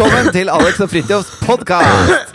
[0.00, 2.30] Velkommen til Alex og Fridtjofs podkast!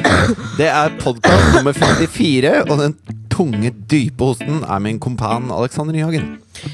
[0.54, 2.92] Det er podkast nummer 54, og den
[3.34, 6.28] tunge, dype hosten er min kompan Alexander Nyhagen.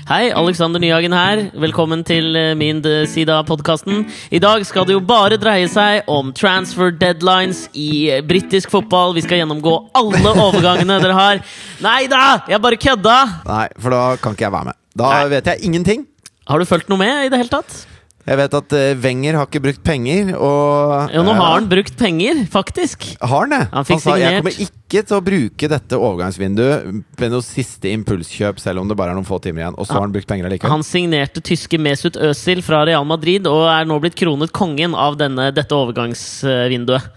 [0.10, 1.46] Hei, Alexander Nyhagen her.
[1.64, 4.04] Velkommen til eh, min eh, side av podkasten.
[4.36, 9.15] I dag skal det jo bare dreie seg om transfer deadlines i eh, britisk fotball.
[9.15, 11.39] Vi skal gjennomgå alle overgangene dere har.
[11.87, 13.15] Nei da, jeg bare kødda!
[13.48, 14.82] Nei, for da kan ikke jeg være med.
[15.00, 15.23] Da Nei.
[15.37, 16.04] vet jeg ingenting.
[16.51, 17.79] Har du fulgt noe med i det hele tatt?
[18.21, 21.70] Jeg vet at uh, Wenger har ikke brukt penger, og Ja, nå eh, har han
[21.71, 23.07] brukt penger, faktisk.
[23.18, 23.62] Har han det?
[23.71, 28.62] Han fikk sa jeg kommer ikke til å bruke dette overgangsvinduet ved noe siste impulskjøp,
[28.62, 29.79] selv om det bare er noen få timer igjen.
[29.79, 30.74] Og så har han brukt penger allikevel.
[30.74, 35.17] Han signerte tyske Mesut Özil fra Real Madrid og er nå blitt kronet kongen av
[35.22, 37.10] denne, dette overgangsvinduet.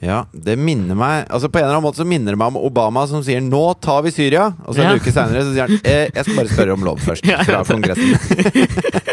[0.00, 2.56] Ja, det minner meg Altså På en eller annen måte så minner det meg om
[2.64, 4.96] Obama som sier 'nå tar vi Syria', og så en Ja.
[4.96, 7.26] uke seinere så sier han eh, 'jeg skal bare spørre om lov først'.
[7.44, 7.64] Fra.
[7.64, 8.16] Kongressen.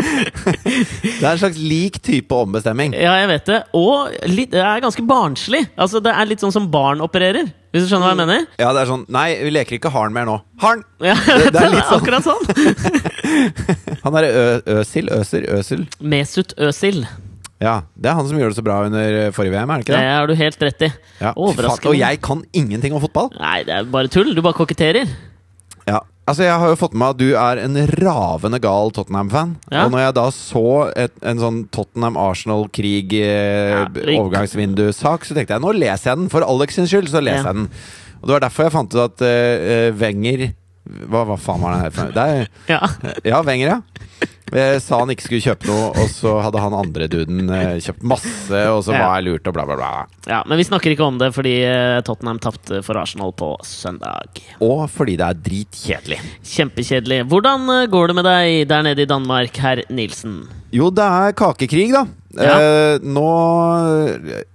[0.08, 2.94] det er en slags lik type ombestemming.
[2.96, 3.60] Ja, jeg vet det.
[3.78, 5.66] Og litt, det er ganske barnslig.
[5.78, 7.52] Altså, Det er litt sånn som barn opererer.
[7.74, 8.48] Hvis du skjønner hva jeg mener?
[8.58, 10.40] Ja, det er sånn Nei, vi leker ikke harn mer nå.
[10.64, 10.84] Harn!
[11.04, 12.00] Ja, Det- det er litt sånn.
[12.00, 12.44] akkurat sånn.
[14.04, 17.06] Han derre Øsil, Øser, Øsel Mesut Özil.
[17.64, 19.88] Ja, det er han som gjorde det så bra under eh, forrige VM, er det
[19.88, 20.12] Det ikke det?
[20.14, 20.92] har du helt rett i.
[21.24, 21.32] Ja.
[21.34, 21.90] Overraskende.
[21.90, 23.32] Og jeg kan ingenting om fotball.
[23.40, 24.30] Nei, det er bare tull.
[24.38, 25.10] Du bare koketterer.
[25.88, 29.56] Ja, altså Jeg har jo fått med meg at du er en ravende gal Tottenham-fan.
[29.72, 29.86] Ja.
[29.86, 33.88] Og når jeg da så et, en sånn Tottenham-Arsenal-krig eh,
[34.94, 36.30] så tenkte jeg nå leser jeg den.
[36.34, 37.70] For Alex sin skyld så leser jeg den.
[38.22, 40.50] Og det var derfor jeg fant ut at uh, Wenger
[40.88, 42.46] hva, hva faen var det her for noe?
[42.74, 42.80] Ja.
[43.26, 44.27] ja, Wenger, ja.
[44.56, 48.06] Eh, sa han ikke skulle kjøpe noe, og så hadde han andre duden eh, kjøpt
[48.08, 49.90] masse, og så var jeg lurt, og bla, bla, bla.
[50.30, 54.40] ja, Men vi snakker ikke om det fordi eh, Tottenham tapte for Arsenal på søndag.
[54.64, 56.22] Og fordi det er dritkjedelig.
[56.48, 57.20] Kjempekjedelig.
[57.28, 60.46] Hvordan eh, går det med deg der nede i Danmark, herr Nilsen?
[60.72, 62.06] Jo, det er kakekrig, da.
[62.38, 62.56] Ja.
[62.62, 63.28] Eh, nå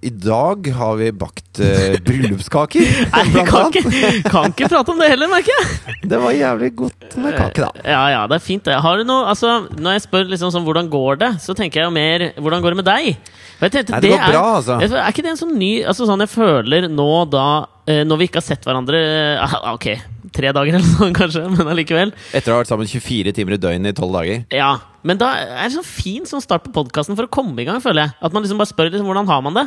[0.01, 2.87] I dag har vi bakt eh, bryllupskaker.
[3.13, 3.83] Nei, kan ikke,
[4.29, 5.97] kan ikke prate om det heller, merker jeg.
[6.07, 7.71] Det var jævlig godt med kake, da.
[7.83, 8.79] Ja, ja, det er fint, det.
[8.85, 11.89] Har du noe, altså, når jeg spør liksom sånn hvordan går det, så tenker jeg
[11.89, 13.33] jo mer hvordan går det med deg?
[13.63, 14.79] Tenkte, Nei, det går er, bra, altså.
[14.91, 17.45] Er ikke det en sånn ny altså sånn jeg føler nå da
[17.87, 18.99] eh, Når vi ikke har sett hverandre
[19.37, 19.87] eh, Ok,
[20.33, 22.11] tre dager eller sånn kanskje, men allikevel.
[22.33, 24.43] Etter å ha vært sammen 24 timer i døgnet i 12 dager.
[24.55, 24.71] Ja,
[25.03, 27.81] Men da er det sånn fin sånn start på podkasten for å komme i gang,
[27.83, 28.15] føler jeg.
[28.23, 29.65] At man liksom bare spør liksom, hvordan har man det.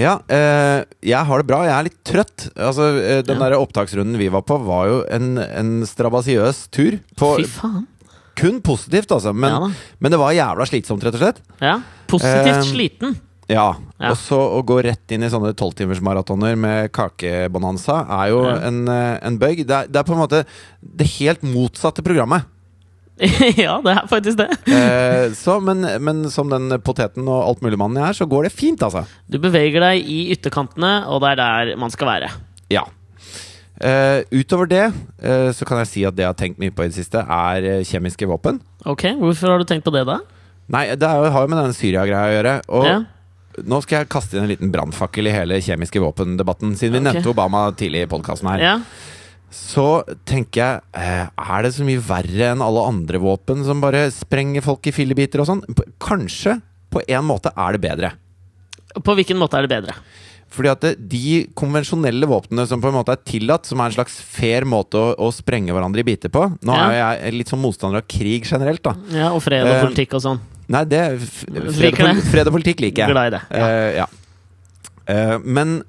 [0.00, 1.58] Ja, eh, jeg har det bra.
[1.68, 2.46] Jeg er litt trøtt.
[2.56, 3.48] Altså, eh, Den Ja.
[3.50, 6.96] der opptaksrunden vi var på, var jo en, en strabasiøs tur.
[7.14, 7.86] På, Fy faen.
[8.34, 9.34] kun positivt, altså.
[9.36, 9.68] Men, Ja
[10.00, 11.42] men det var jævla slitsomt, rett og slett.
[11.60, 11.74] Ja.
[12.08, 13.16] Positivt Eh, sliten.
[13.52, 13.68] Ja.
[14.00, 14.10] Ja.
[14.10, 18.56] Og så å gå rett inn i sånne tolvtimersmaratoner med kakebonanza er jo Ja.
[18.68, 19.62] en, eh, en bøyg.
[19.68, 20.44] Det det er på en måte
[20.82, 22.48] det helt motsatte programmet.
[23.60, 24.48] ja, det er faktisk det.
[24.72, 28.82] Eh, så, men, men som den poteten og altmuligmannen jeg er, så går det fint,
[28.82, 29.04] altså.
[29.30, 32.32] Du beveger deg i ytterkantene, og det er der man skal være.
[32.72, 32.86] Ja.
[33.82, 34.82] Eh, utover det
[35.22, 37.22] eh, så kan jeg si at det jeg har tenkt mye på i det siste,
[37.22, 38.60] er kjemiske våpen.
[38.86, 40.20] Ok, Hvorfor har du tenkt på det, da?
[40.72, 42.52] Nei, det er, har jo med den Syria-greia å gjøre.
[42.72, 42.98] Og Ja.
[43.60, 47.08] Nå skal jeg kaste inn en liten brannfakkel i hele kjemiske våpen-debatten, siden vi okay.
[47.10, 48.64] nevnte Obama tidlig i podkasten her.
[48.64, 48.74] Ja.
[49.52, 49.86] Så
[50.24, 54.64] tenker jeg, eh, er det så mye verre enn alle andre våpen som bare sprenger
[54.64, 55.64] folk i fillebiter og sånn?
[56.00, 56.56] Kanskje
[56.92, 58.12] på en måte er det bedre.
[59.04, 59.96] På hvilken måte er det bedre?
[60.52, 63.96] Fordi at det, de konvensjonelle våpnene som på en måte er tillatt, som er en
[63.96, 66.88] slags fair måte å, å sprenge hverandre i biter på Nå Ja.
[66.90, 68.92] er jeg litt sånn motstander av krig generelt, da.
[69.12, 70.40] Ja, Og fred og Eh, politikk og sånn.
[70.68, 73.14] Nei, det fred, og fred og politikk liker jeg.
[73.14, 73.42] Glad i det.
[73.50, 73.66] Ja.
[73.66, 74.06] Uh, ja.
[75.08, 75.80] Uh, men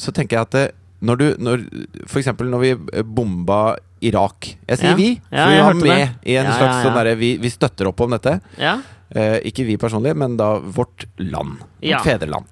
[0.00, 0.64] så tenker jeg at det,
[1.04, 1.64] når du når,
[2.08, 4.96] For eksempel når vi eh, bomba Irak Jeg sier Ja.
[4.96, 6.06] vi, for vi var med det.
[6.32, 8.38] i en slags sånn derre vi, vi støtter opp om dette.
[8.60, 8.78] Ja.
[9.14, 11.60] Eh, ikke vi personlig, men da vårt land.
[11.84, 12.48] Vårt fedreland.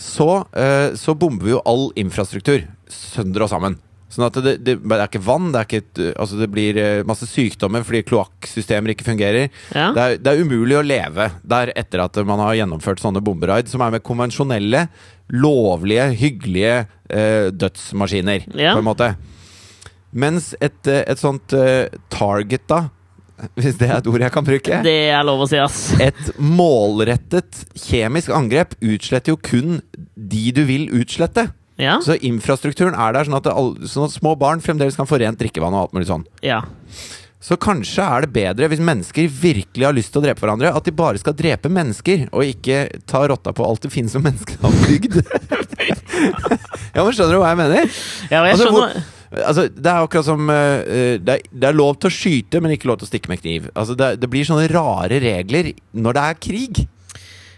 [0.00, 3.76] Så, eh, så bomber vi jo all infrastruktur sønder og sammen.
[4.10, 6.78] Sånn at det, det, det er ikke vann, det, er ikke et, altså det blir
[6.82, 9.48] eh, masse sykdommer fordi kloakksystemer ikke fungerer.
[9.70, 9.92] ja.
[9.94, 13.70] Det er, det er umulig å leve der etter at man har gjennomført sånne bomberaid,
[13.70, 14.88] som er med konvensjonelle,
[15.30, 16.74] lovlige, hyggelige
[17.06, 18.74] eh, dødsmaskiner, Ja.
[18.74, 19.12] på en måte.
[20.10, 22.88] Mens et, eh, et sånt eh, target, da,
[23.56, 25.78] hvis det er et ord jeg kan bruke Det er lov å si, ass.
[26.10, 29.78] Et målrettet kjemisk angrep utsletter jo kun
[30.18, 31.46] de du vil utslette.
[31.80, 31.96] Ja.
[32.04, 35.18] Så infrastrukturen er der, sånn at, det, all- sånn at små barn fremdeles kan få
[35.22, 36.26] rent drikkevann og alt mulig sånn.
[36.44, 36.62] ja.
[37.40, 40.84] Så kanskje er det bedre, hvis mennesker virkelig har lyst til å drepe hverandre, at
[40.84, 44.58] de bare skal drepe mennesker, og ikke ta rotta på alt det finnes som mennesker
[44.60, 45.16] har bygd.
[46.92, 47.88] ja, men Skjønner du hva jeg mener?
[48.28, 49.00] ja jeg Altså, skjønner
[49.46, 50.82] Altså, Det er akkurat som uh,
[51.22, 53.40] det, er, det er lov til å skyte, men ikke lov til å stikke med
[53.44, 53.68] kniv.
[53.78, 56.80] Altså, det, det blir sånne rare regler når det er krig.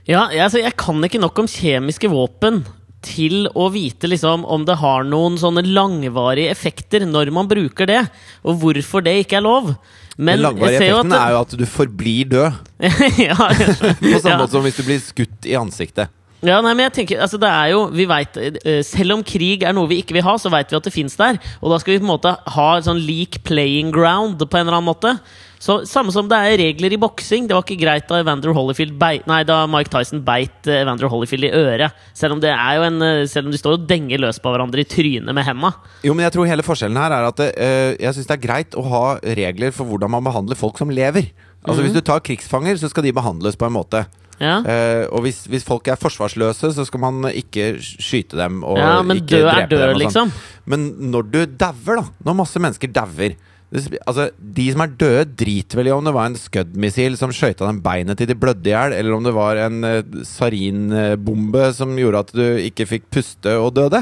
[0.06, 2.62] Ja, jeg- altså, jeg kan ikke nok om kjemiske våpen
[3.02, 8.00] til å vite liksom om det har noen sånne langvarige effekter når man bruker det,
[8.46, 9.74] og hvorfor det ikke er lov.
[10.16, 12.58] Men Den langvarige effekten at er jo at du forblir død.
[13.28, 14.40] ja, På samme ja.
[14.42, 16.12] måte som hvis du blir skutt i ansiktet.
[16.42, 19.62] Ja, nei, men jeg tenker, altså det er jo, vi vet, eh, Selv om krig
[19.62, 21.38] er noe vi ikke vil ha, så vet vi at det fins der.
[21.62, 24.66] Og da skal vi på en måte ha et sånn lik playing ground på en
[24.66, 25.14] eller annen måte.
[25.62, 27.46] Så Samme som det er regler i boksing.
[27.46, 28.50] Det var ikke greit da Evander
[28.98, 31.92] beit, nei, da Mike Tyson beit eh, Evander Holyfield i øret.
[32.18, 34.50] Selv om, det er jo en, eh, selv om de står og denger løs på
[34.50, 35.70] hverandre i trynet med henda.
[36.02, 38.74] Jo, men jeg tror hele forskjellen her er at eh, jeg syns det er greit
[38.74, 41.30] å ha regler for hvordan man behandler folk som lever.
[41.62, 41.86] Altså Mhm.
[41.86, 44.02] Hvis du tar krigsfanger, så skal de behandles på en måte.
[44.42, 44.58] Ja.
[44.66, 48.96] Uh, og hvis, hvis folk er forsvarsløse, så skal man ikke skyte dem og ja,
[49.06, 50.00] men ikke død er død, sånn.
[50.00, 50.32] liksom.
[50.66, 53.36] Men når du dauer, da Når masse mennesker dauer det
[53.72, 57.64] Altså, De som er døde, driter vel i om det var en Scud-missil som skøyta
[57.64, 61.96] dem beinet til de blødde i hjel, eller om det var en uh, sarinbombe som
[61.96, 64.00] gjorde at du ikke fikk puste og døde.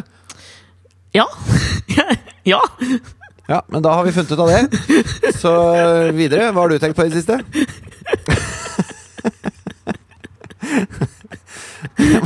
[1.14, 1.26] Ja.
[2.52, 2.60] ja.
[3.50, 4.62] Ja, men da har vi funnet ut av det.
[5.34, 7.36] Så eh, videre, hva har du tenkt på i det siste?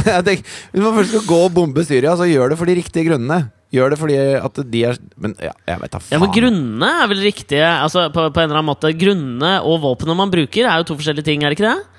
[0.05, 2.77] Jeg tenker, Hvis man først skal gå og bombe Syria, så gjør det for de
[2.77, 3.39] riktige grunnene.
[3.75, 6.13] Gjør det fordi at de er Men ja, jeg vet da faen.
[6.15, 7.67] Ja, men Grunnene er vel riktige?
[7.67, 10.99] Altså, på, på en eller annen måte Grunnene og våpnene man bruker, er jo to
[11.01, 11.91] forskjellige ting, er det ikke det?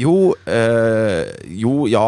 [0.00, 1.24] Jo, øh,
[1.60, 2.04] jo, ja.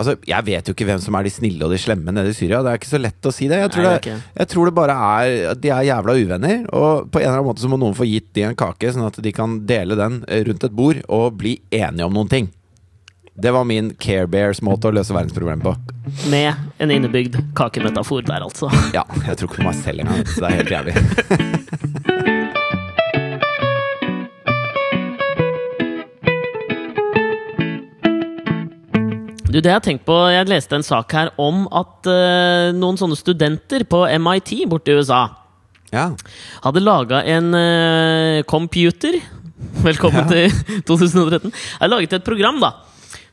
[0.00, 2.36] Altså, Jeg vet jo ikke hvem som er de snille og de slemme nede i
[2.36, 2.62] Syria.
[2.62, 3.58] Det er ikke så lett å si det.
[3.64, 6.62] Jeg tror, Nei, det, jeg tror det bare er de er jævla uvenner.
[6.70, 9.08] Og på en eller annen måte så må noen få gitt de en kake, sånn
[9.08, 12.50] at de kan dele den eh, rundt et bord og bli enige om noen ting.
[13.42, 15.72] Det var min Care Bears-måte å løse verdensproblemet på.
[16.28, 16.52] Med
[16.82, 18.68] en innebygd kakemetafor der, altså.
[18.96, 20.26] Ja, jeg tror ikke på meg selv engang.
[20.28, 20.94] Så det er helt jævlig.
[29.50, 33.16] Du, det Jeg tenkt på, jeg leste en sak her om at uh, noen sånne
[33.18, 35.24] studenter på MIT borte i USA
[35.90, 36.10] Ja.
[36.62, 39.16] hadde laga en uh, computer
[39.80, 40.52] Velkommen til
[40.88, 41.50] 2013.
[41.80, 42.70] Hadde laget et program da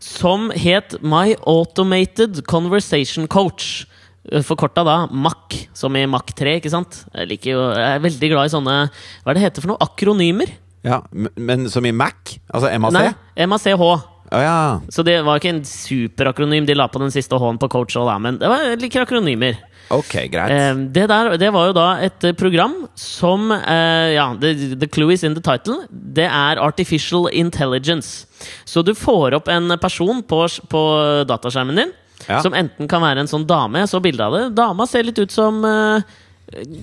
[0.08, 3.86] som het My Automated Conversation Coach.
[4.32, 6.58] Eh, Forkorta da MAC, som i Mac 3.
[6.62, 7.04] ikke sant?
[7.14, 9.82] Jeg, liker jo, jeg er veldig glad i sånne Hva er det heter for noe?
[9.84, 10.54] Akronymer?
[10.88, 11.02] ja.
[11.12, 12.38] Men som i Mac?
[12.48, 12.96] Altså MAC?
[12.96, 13.82] Nei, MACH.
[14.28, 14.80] Oh, ja.
[14.92, 18.40] Så det var ikke en superakronym de la på den siste H-en på coach men
[18.42, 19.56] det var, jeg liker akronymer.
[19.94, 20.52] Ok, greit.
[20.52, 24.88] Eh, det, der, det var jo da et eh, program som eh, Ja, the, the
[24.92, 25.86] clue is in the title.
[25.90, 28.26] Det er artificial intelligence.
[28.68, 30.84] Så du får opp en person på, på
[31.30, 31.96] dataskjermen din
[32.28, 32.42] Ja.
[32.44, 34.46] som enten kan være en sånn dame Jeg så bilde av det.
[34.58, 36.02] Dama ser litt ut som eh,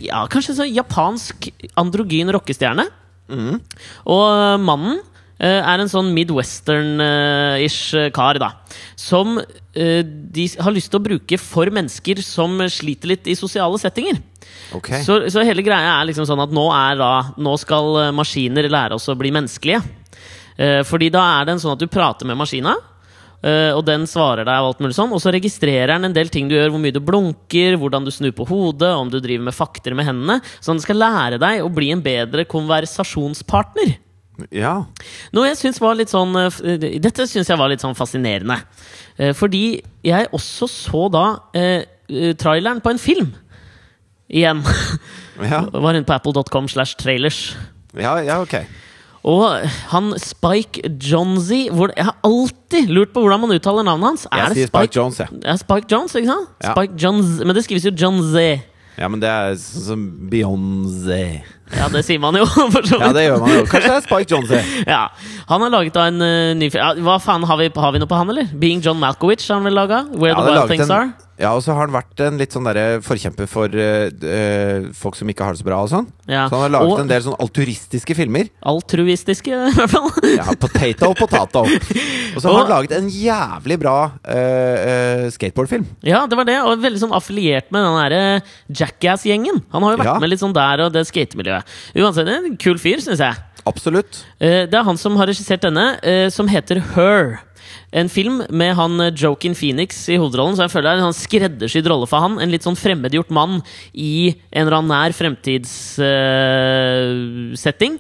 [0.07, 2.87] Ja, kanskje en sånn japansk androgyn rockestjerne.
[3.29, 3.59] Mm.
[4.13, 4.99] Og mannen
[5.43, 8.53] er en sånn midwestern-ish eh, kar, da.
[9.01, 13.81] Som eh, de har lyst til å bruke for mennesker som sliter litt i sosiale
[13.83, 14.21] settinger.
[14.75, 15.03] Okay.
[15.03, 18.71] Så, så hele greia er liksom sånn at nå, er da, nå skal eh, maskiner
[18.71, 19.83] lære oss å bli menneskelige.
[20.55, 22.77] Eh, fordi da er det en sånn at du prater med maskina.
[23.45, 26.31] Uh, og den svarer deg, og alt mulig sånn Og så registrerer den en del
[26.33, 26.71] ting du gjør.
[26.73, 30.09] Hvor mye du blunker, hvordan du snur på hodet, om du driver med fakter med
[30.09, 30.39] hendene.
[30.65, 33.99] Så den skal lære deg å bli en bedre konversasjonspartner.
[34.51, 34.85] Ja.
[35.37, 38.57] Noe jeg synes var litt sånn eh, eh, Dette syns jeg var litt sånn fascinerende.
[39.19, 41.25] Eh, Fordi jeg også så da
[41.55, 41.85] eh,
[42.41, 43.33] traileren på en film.
[44.29, 44.65] Igjen.
[45.35, 47.57] Ja, Var inne på apple.com slash trailers.
[47.99, 48.53] ja, ja ok.
[49.25, 54.27] Og han Spike Johnsey Jeg har alltid lurt på hvordan man uttaler navnet hans.
[54.31, 55.41] Jeg Er sier Spike Jones, jeg.
[55.43, 56.51] Ja, Spike Jones, ikke sant?
[56.63, 56.75] Ja.
[56.77, 58.61] Spike Jones, Men det skrives jo John Z.
[58.95, 61.43] Ja, men det er sånn som Beyoncé.
[61.75, 62.45] Ja, det sier man jo.
[62.75, 63.65] For så Ja, det gjør man jo.
[63.67, 64.61] Kanskje det er Spike Jonze.
[64.87, 65.01] Ja,
[65.51, 68.03] Han har laget da en uh, ny film ja, Hva faen, har vi, har vi
[68.05, 68.51] noe på han, eller?
[68.55, 70.05] Being John Malkovich har han vel laga?
[70.15, 71.13] Where Ja, the Wild Things en- Are?
[71.39, 75.27] Ja, og så har han vært en litt sånn der forkjemper for eh, folk som
[75.33, 76.07] ikke har det så bra og sånn.
[76.31, 76.45] Ja.
[76.49, 78.51] Så han har laget Og- en del sånn altruistiske filmer.
[78.63, 80.11] Altruistiske, i hvert fall.
[80.37, 81.65] Ja, potato potato.
[82.35, 85.87] Og så har Og- han laget en jævlig bra eh, skateboardfilm.
[86.07, 88.23] Ja, det var det, og veldig sånn affiliert med den derre
[88.71, 89.63] Jackass-gjengen.
[89.75, 90.19] Han har jo vært Ja.
[90.21, 91.65] med litt sånn der og det skatemiljøet.
[91.97, 93.35] Uansett, en kul fyr, syns jeg.
[93.67, 94.25] Absolutt.
[94.39, 95.99] Det er han som har regissert denne,
[96.31, 97.41] som heter Her.
[97.95, 101.23] En film med han Jokin Phoenix i hovedrollen, så jeg føler det er en sånn
[101.23, 102.41] skreddersydd rolle for han.
[102.43, 103.61] En litt sånn fremmedgjort mann
[103.95, 107.99] i en eller annen nær fremtidssetting.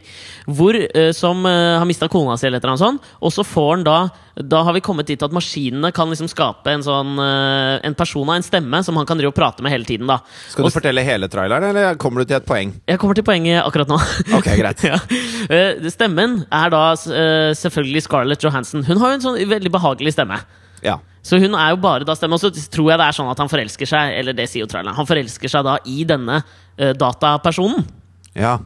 [0.51, 3.03] hvor uh, Som uh, har mista kona si, eller et eller annet sånt.
[3.25, 3.99] Og så får han da
[4.35, 8.27] Da har vi kommet dit at maskinene kan liksom skape en sånn eh, En person
[8.27, 10.09] av en stemme som han kan drive og prate med hele tiden.
[10.11, 10.17] da
[10.51, 12.73] Skal Og du fortelle hele traileren, eller kommer du til et poeng?
[12.91, 13.95] Jeg kommer til poenget akkurat nå.
[14.39, 14.83] Ok, greit.
[14.91, 14.99] ja.
[15.47, 18.83] Eh, Stemmen er da eh, selvfølgelig Scarlett Johansson.
[18.89, 19.84] Hun har jo en sånn veldig behagelig
[20.15, 20.39] stemme.
[20.85, 20.99] Ja.
[21.25, 22.37] Så hun er jo bare da stemme.
[22.37, 24.71] Og så tror jeg det er sånn at han forelsker seg Eller det sier jo
[24.71, 24.97] traileren.
[24.97, 27.87] Han forelsker seg da i denne uh, datapersonen.
[28.35, 28.59] ja.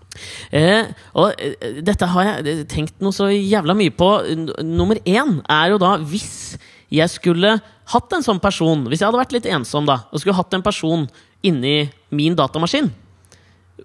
[0.50, 4.10] Eh, og uh, dette har jeg eh, tenkt noe så jævla mye på.
[4.34, 6.58] N nummer én er jo da hvis
[6.90, 7.58] jeg skulle
[7.92, 10.64] hatt en sånn person Hvis jeg hadde vært litt ensom da og skulle hatt en
[10.64, 11.04] person
[11.44, 12.88] inni min datamaskin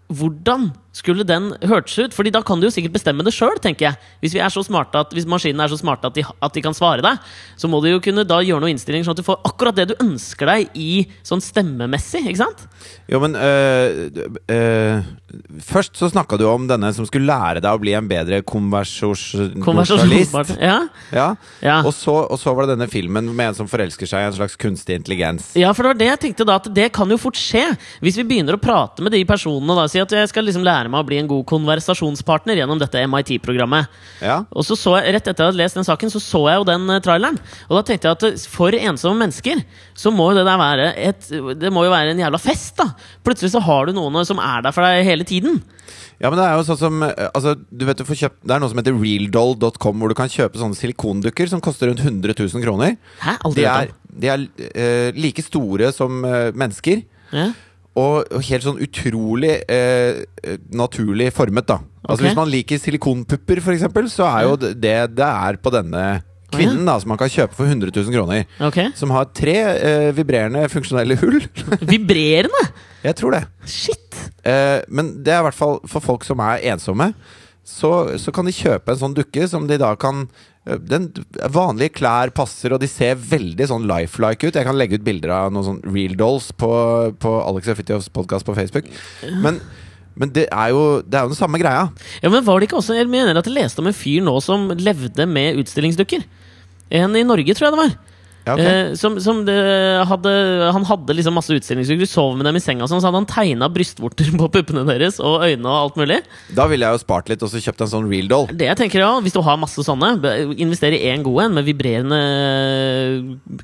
[0.08, 2.13] hvordan skulle den hørtes ut?
[2.13, 3.97] Fordi da kan du jo sikkert bestemme det sjøl, tenker jeg.
[4.21, 6.62] Hvis, vi er så smarte at, hvis maskinene er så smarte at de, at de
[6.62, 7.17] kan svare deg,
[7.57, 9.88] så må du jo kunne da gjøre noen innstillinger sånn at du får akkurat det
[9.89, 12.65] du ønsker deg i sånn stemmemessig, ikke sant?
[13.09, 14.21] Jo, men øh,
[14.53, 15.01] øh,
[15.65, 20.35] Først så snakka du om denne som skulle lære deg å bli en bedre konversjonalist.
[20.62, 20.77] Ja,
[21.12, 21.27] Ja.
[21.62, 21.77] ja.
[21.83, 24.35] Og, så, og så var det denne filmen med en som forelsker seg i en
[24.38, 25.51] slags kunstig intelligens.
[25.59, 27.65] Ja, for det var det jeg tenkte da, at det kan jo fort skje.
[28.03, 30.83] Hvis vi begynner å prate med de personene, da, si at jeg skal liksom lære
[30.92, 33.92] meg å bli en god konversasjonspartner gjennom dette MIT-programmet.
[34.24, 34.42] Ja.
[34.52, 36.68] Og så så jeg, Rett etter jeg hadde lest den saken, så så jeg jo
[36.68, 37.40] den eh, traileren.
[37.70, 39.63] Og da tenkte jeg at eh, for ensomme mennesker
[39.98, 42.90] så må jo det der være et, Det må jo være en jævla fest, da!
[43.24, 45.62] Plutselig så har du noen som er der for deg hele tiden.
[46.22, 48.56] Ja, men det er jo sånn som øh, altså, du vet, du får kjøpt, Det
[48.56, 52.38] er noe som heter realdoll.com, hvor du kan kjøpe sånne silikondukker som koster rundt 100
[52.38, 52.96] 000 kroner.
[53.24, 53.38] Hæ?
[53.44, 57.04] Aldri De er, de er uh, like store som uh, mennesker.
[57.34, 57.52] Ja?
[58.00, 60.23] Og, helt sånn utrolig eh,
[60.73, 61.79] naturlig formet, da.
[62.03, 62.25] Altså.
[62.25, 66.23] Hvis man liker silikonpupper, eksempel, så er jo det det er på denne
[66.53, 68.47] kvinnen, da, som man kan kjøpe for 100 000 kroner.
[68.69, 68.91] Okay.
[68.97, 71.39] Som har tre eh, vibrerende, funksjonelle hull.
[71.91, 72.65] Vibrerende!
[73.03, 73.43] Jeg tror det.
[73.69, 74.19] Shit!
[74.45, 77.12] Eh, men det er i hvert fall for folk som er ensomme.
[77.63, 81.10] Så, så kan de kjøpe en sånn dukke som de da kan eh, den
[81.51, 84.55] Vanlige klær passer, og de ser veldig sånn lifelike ut.
[84.55, 86.70] Jeg kan legge ut bilder av noen sånn real dolls på,
[87.20, 88.88] på Alex og Fritjofs podkast på Facebook.
[89.43, 89.60] Men,
[90.15, 91.89] men det, er jo, det er jo den samme greia.
[92.24, 94.38] Ja, men var det ikke også Jeg mener at jeg leste om en fyr nå
[94.46, 96.24] som levde med utstillingsdukker.
[96.93, 97.96] En i Norge, tror jeg det var.
[98.43, 98.62] Ja, ok.
[98.63, 99.55] Eh, som som det
[100.09, 100.31] hadde,
[100.75, 103.69] han hadde liksom masse utstillingsuker, sov med dem i senga, sånn, så hadde han tegna
[103.71, 106.19] brystvorter på puppene deres og øynene og alt mulig.
[106.55, 108.50] Da ville jeg jo spart litt og så kjøpt en sånn real doll.
[108.51, 110.15] Det jeg tenker ja, Hvis du har masse sånne,
[110.57, 112.21] invester i én god en med vibrerende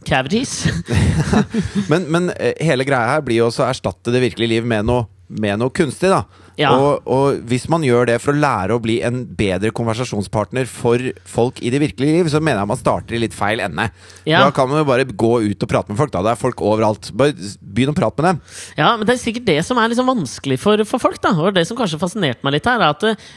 [0.08, 0.62] cavities.
[1.90, 5.08] Men, men eh, hele greia her blir jo å erstatte det virkelige liv med noe,
[5.30, 6.24] med noe kunstig, da.
[6.60, 6.74] Ja.
[6.76, 11.02] Og, og hvis man gjør det for å lære å bli en bedre konversasjonspartner for
[11.28, 13.88] folk i det virkelige liv, så mener jeg man starter i litt feil ende.
[14.28, 14.44] Ja.
[14.44, 16.12] Da kan man jo bare gå ut og prate med folk.
[16.12, 17.12] da Det er folk overalt.
[17.16, 18.42] Bare begynn å prate med dem.
[18.80, 21.22] Ja, men det er sikkert det som er liksom vanskelig for, for folk.
[21.24, 23.30] da Og det som kanskje fascinerte meg litt her, er at eh,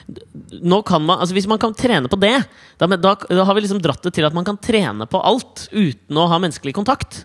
[0.63, 2.35] nå kan man Altså hvis man kan trene på det,
[2.81, 5.69] da, da, da har vi liksom dratt det til at man kan trene på alt
[5.71, 7.23] uten å ha menneskelig kontakt.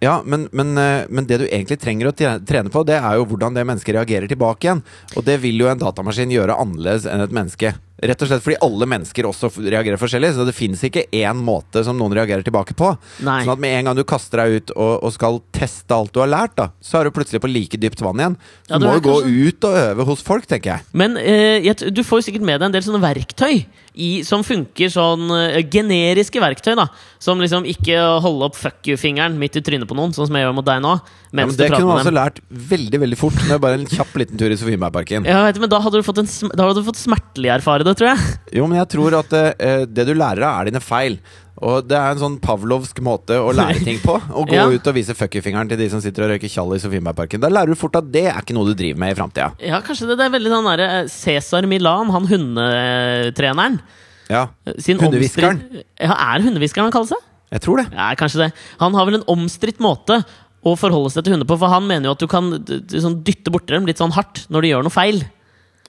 [0.00, 3.26] Ja, men, men, eh, men det du egentlig trenger å trene på, det er jo
[3.26, 4.84] hvordan det mennesket reagerer tilbake igjen.
[5.16, 7.74] Og det vil jo en datamaskin gjøre annerledes enn et menneske.
[7.98, 10.30] Rett og slett fordi alle mennesker også reagerer forskjellig.
[10.36, 12.92] Så det fins ikke én måte som noen reagerer tilbake på.
[13.26, 13.40] Nei.
[13.42, 16.22] Sånn at med en gang du kaster deg ut og, og skal teste alt du
[16.22, 18.38] har lært, da, så er du plutselig på like dypt vann igjen.
[18.68, 19.16] Du Ja, må jo jo gå
[19.50, 20.86] ut og øve hos folk, tenker jeg.
[20.94, 23.64] Men eh, du får jo sikkert med deg en del sånne verktøy
[23.98, 26.76] i, som funker sånn eh, generiske verktøy.
[26.78, 26.86] da
[27.22, 30.46] Som liksom ikke holde opp fuck you-fingeren midt i trynet på noen, sånn som jeg
[30.46, 30.92] gjør mot deg nå.
[31.02, 34.14] Ja, men det du kunne man altså lært veldig veldig fort med bare en kjapp
[34.22, 35.26] liten tur i Sofienbergparken.
[35.28, 37.50] Ja, vet du, men da hadde du fått, en, sm- da hadde du fått smertelig
[37.58, 38.38] erfare det, tror jeg.
[38.60, 41.18] Jo, men jeg tror at uh, det du lærer av, er dine feil.
[41.58, 44.14] Og det er en sånn pavlovsk måte å lære ting på.
[44.14, 44.66] Å gå Ja.
[44.70, 47.40] ut og vise fuck-you-fingeren til de som sitter og røyker tjall i Sofienbergparken.
[47.42, 49.48] Da lærer du fort at det er ikke noe du driver med i framtida.
[49.66, 53.80] Ja, kanskje det, det er veldig sånn derre eh, Cæsar Milan, han hundetreneren.
[54.28, 54.44] Ja.
[54.68, 55.62] Hundehviskeren.
[55.98, 57.24] Ja, er hundehviskeren han kaller seg?
[57.56, 57.86] Jeg tror det.
[57.96, 58.50] Ja, kanskje det.
[58.82, 60.20] Han har vel en omstridt måte
[60.68, 62.50] å forholde seg til hunder på, for han mener jo at du kan
[62.92, 65.22] sånn dytte borti dem litt sånn hardt når de gjør noe feil.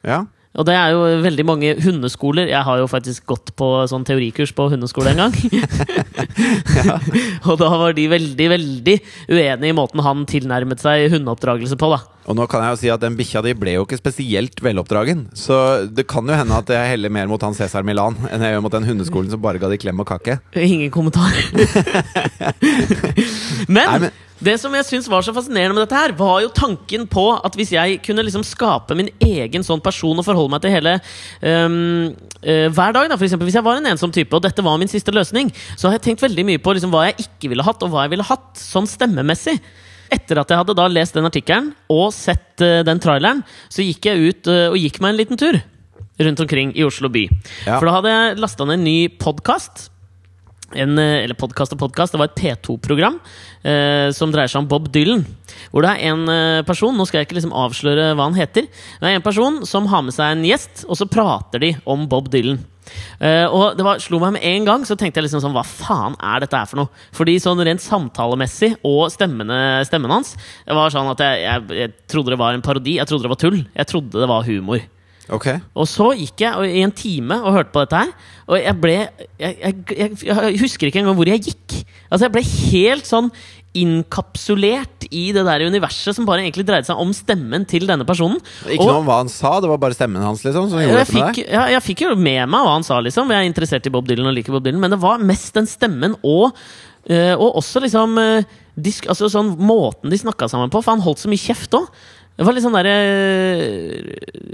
[0.08, 0.22] Ja.
[0.58, 2.50] Og det er jo veldig mange hundeskoler.
[2.50, 5.36] Jeg har jo faktisk gått på sånn teorikurs på hundeskole en gang.
[7.50, 8.96] og da var de veldig, veldig
[9.30, 12.00] uenige i måten han tilnærmet seg hundeoppdragelse på, da.
[12.30, 15.28] Og nå kan jeg jo si at den bikkja di ble jo ikke spesielt veloppdragen.
[15.38, 15.56] Så
[15.90, 18.66] det kan jo hende at jeg heller mer mot han Cæsar Milan enn jeg gjør
[18.66, 20.38] mot den hundeskolen som bare ga de klem og kake.
[20.54, 21.34] Ingen kommentar.
[23.70, 26.52] men, Nei, men- det som jeg syns var så fascinerende med dette, her var jo
[26.56, 30.64] tanken på at hvis jeg kunne liksom skape min egen sånn person og forholde meg
[30.64, 30.96] til hele
[31.44, 31.76] um,
[32.46, 34.80] uh, hver dag, da, for eksempel, hvis jeg var en ensom type og dette var
[34.80, 37.68] min siste løsning, så har jeg tenkt veldig mye på liksom, hva jeg ikke ville
[37.68, 39.58] hatt, og hva jeg ville hatt sånn stemmemessig.
[40.10, 44.08] Etter at jeg hadde da lest den artikkelen og sett uh, den traileren, så gikk
[44.08, 45.60] jeg ut uh, og gikk meg en liten tur
[46.20, 47.28] rundt omkring i Oslo by.
[47.68, 47.78] Ja.
[47.78, 49.90] For da hadde jeg lasta ned en ny podkast
[50.74, 53.20] en, eh, eller podkast og podkast, det var et P2-program
[53.64, 55.26] eh, som dreier seg om Bob Dylan.
[55.72, 58.68] Hvor det er en eh, person, nå skal jeg ikke liksom avsløre hva han heter,
[58.70, 62.06] det er en person som har med seg en gjest, og så prater de om
[62.10, 62.62] Bob Dylan.
[63.22, 65.62] Eh, og det var, slo meg med en gang, så tenkte jeg liksom sånn Hva
[65.62, 67.02] faen er dette her for noe?
[67.14, 70.32] Fordi sånn rent samtalemessig og stemmene, stemmen hans
[70.66, 72.98] Det var sånn at jeg, jeg, jeg trodde det var en parodi.
[72.98, 73.60] Jeg trodde det var tull.
[73.62, 74.82] Jeg trodde det var humor.
[75.32, 75.48] Ok.
[75.78, 78.12] Og så gikk jeg i en time og hørte på dette her,
[78.50, 78.96] og jeg ble
[79.40, 81.80] Jeg, jeg, jeg, husker ikke engang hvor jeg gikk.
[82.10, 83.30] Altså Jeg ble helt sånn
[83.78, 88.40] inkapsulert i det der universet som bare egentlig dreide seg om stemmen til denne personen.
[88.66, 91.06] Ikke Og- noe om hva han sa, det var bare stemmen hans liksom som gjorde
[91.06, 91.46] dette med deg?
[91.52, 93.30] ja, jeg fikk jo med meg hva han sa, liksom.
[93.30, 95.68] Jeg er interessert i Bob Dylan og liker Bob Dylan, men det var mest den
[95.70, 96.52] stemmen og
[97.10, 98.44] eh, Og også liksom eh,
[98.76, 101.88] disk, altså sånn måten de snakka sammen på, for han holdt så mye kjeft òg.
[102.40, 102.96] Det var litt sånn derre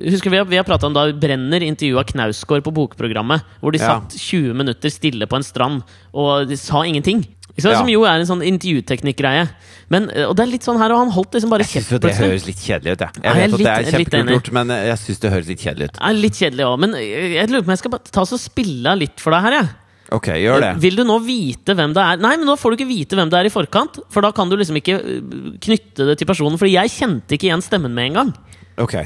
[0.10, 4.00] Husker vi vi har prata om da Brenner intervjua Knausgård på Bokprogrammet, hvor de Ja.
[4.00, 7.24] satt 20 minutter stille på en strand og de sa ingenting.
[7.58, 7.70] Så.
[7.72, 7.80] Ja.
[7.80, 9.48] Som jo er en sånn intervjuteknikkgreie.
[9.88, 12.15] Men, Og det er litt sånn her, og han holdt liksom bare Jeg syns det
[12.18, 13.10] høres litt kjedelig ut, jeg.
[13.15, 15.48] Jeg Jeg jeg litt, vet at det er kjempekult gjort, men jeg syns det høres
[15.48, 15.96] litt kjedelig ut.
[16.01, 18.39] Jeg er litt kjedelig også, men jeg, lurer på om jeg skal bare ta og
[18.42, 19.70] spille litt for deg her, jeg.
[20.13, 20.71] Ok, gjør det.
[20.83, 22.19] Vil du nå vite hvem det er?
[22.21, 23.97] Nei, men nå får du ikke vite hvem det er i forkant.
[24.13, 25.21] For da kan du liksom ikke øh,
[25.65, 26.59] knytte det til personen.
[26.62, 28.33] Fordi jeg kjente ikke igjen stemmen med en gang.
[28.81, 28.97] Ok,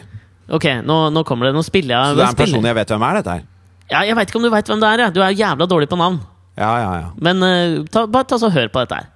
[0.50, 1.54] Ok, nå, nå kommer det.
[1.54, 2.10] Nå spiller jeg.
[2.10, 3.44] Så det er en person jeg vet hvem er, dette her?
[3.90, 5.04] Ja, jeg veit ikke om du veit hvem det er.
[5.06, 5.14] jeg.
[5.14, 6.18] Du er jævla dårlig på navn.
[6.58, 7.10] Ja, ja, ja.
[7.22, 9.08] Men øh, ta, bare ta så hør på dette her.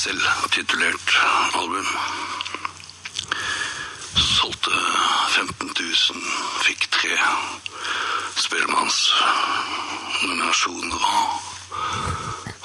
[0.00, 1.10] Et selvtitulert
[1.60, 1.84] album.
[4.16, 4.72] Solgte
[5.28, 6.24] 15 000,
[6.64, 7.12] fikk tre
[8.40, 11.12] Spellemannsnominasjoner og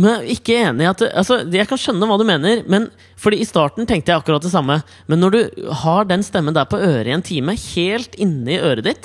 [0.00, 2.82] Men jeg er ikke enig at altså, Jeg kan skjønne hva du mener, men
[3.20, 4.76] fordi i starten tenkte jeg akkurat det samme.
[5.06, 5.40] Men når du
[5.84, 9.04] har den stemmen der på øret i en time, helt inni øret ditt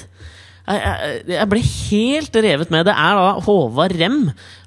[0.68, 2.88] jeg, jeg, ble helt revet med.
[2.88, 4.18] Det er da Håvard Rem,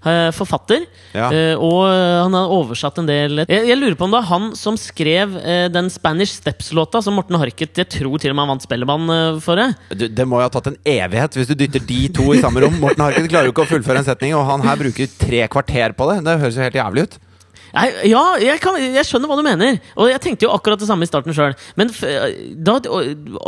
[0.07, 0.87] eh, forfatter.
[1.13, 1.29] Ja.
[1.29, 4.51] eh, og han har oversatt en del jeg, jeg lurer på om det er han
[4.59, 8.53] som skrev eh, den Spanish Steps-låta som Morten Harket Jeg tror til og med han
[8.55, 9.71] vant Spellemann eh, for det.
[9.93, 12.63] du, Det må jo ha tatt en evighet hvis du dytter de to i samme
[12.65, 12.79] rom.
[12.83, 15.97] Morten Harket klarer jo ikke å fullføre en setning, og han her bruker tre kvarter
[15.97, 16.23] på det.
[16.27, 17.21] Det høres jo helt jævlig ut.
[17.71, 19.79] Jeg, ja, jeg, kan, jeg skjønner hva du mener.
[19.97, 21.55] Og jeg tenkte jo akkurat det samme i starten sjøl.
[21.79, 21.93] Men
[22.67, 22.79] da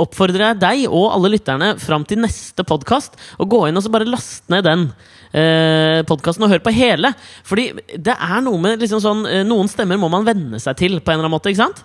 [0.03, 3.93] oppfordrer jeg deg og alle lytterne fram til neste podkast å gå inn og så
[3.95, 4.87] bare laste ned den.
[5.33, 7.15] Eh, podkasten og høre på hele.
[7.49, 10.99] Fordi det er noe med liksom sånn eh, Noen stemmer må man venne seg til
[11.01, 11.53] på en eller annen måte.
[11.53, 11.81] ikke sant?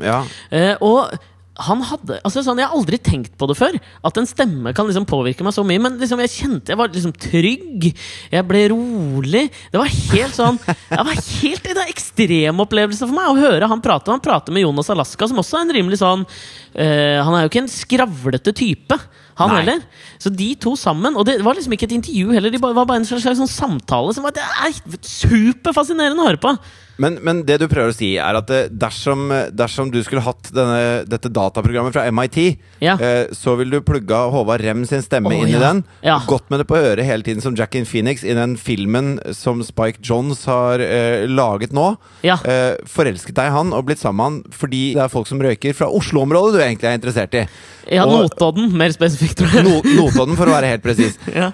[0.00, 0.22] Ja.
[0.48, 1.12] Eh, og
[1.60, 3.76] han hadde altså sånn, Jeg har aldri tenkt på det før.
[4.06, 5.82] At en stemme kan liksom påvirke meg så mye.
[5.82, 7.90] Men liksom, jeg kjente jeg var liksom trygg.
[8.32, 9.46] Jeg ble rolig.
[9.72, 13.82] Det var helt sånn Det var helt er ekstrem opplevelse for meg å høre han
[13.84, 14.12] prate.
[14.12, 16.26] Han prater med Jonas Alaska, som også er en rimelig sånn
[16.74, 18.98] eh, Han er jo ikke en skravlete type.
[19.40, 19.62] Han Nei.
[19.62, 19.84] heller.
[20.20, 23.00] Så de to sammen Og det var liksom ikke et intervju heller, det var bare
[23.00, 26.54] en slags, slags sånn samtale som var det er superfascinerende å høre på.
[27.00, 30.50] Men, men det du prøver å si, er at eh, dersom, dersom du skulle hatt
[30.52, 32.38] denne, dette dataprogrammet fra MIT,
[32.84, 32.96] Ja.
[33.00, 35.62] eh, så ville du plugga Håvard Rem sin stemme oh, inn i ja.
[35.64, 35.82] den.
[36.04, 36.18] Ja.
[36.28, 39.62] Gått med det på øret hele tiden som Jack in Phoenix i den filmen som
[39.64, 41.94] Spike Johns har eh, laget nå.
[42.26, 45.40] Eh, forelsket deg i han og blitt sammen med han fordi det er folk som
[45.40, 47.46] røyker fra Oslo-området du egentlig er interessert i.
[47.90, 49.64] Ja, Og- Notodden, mer spesifikt, tror jeg.
[49.64, 51.16] No Notodden, for å være helt presis.
[51.40, 51.52] Ja.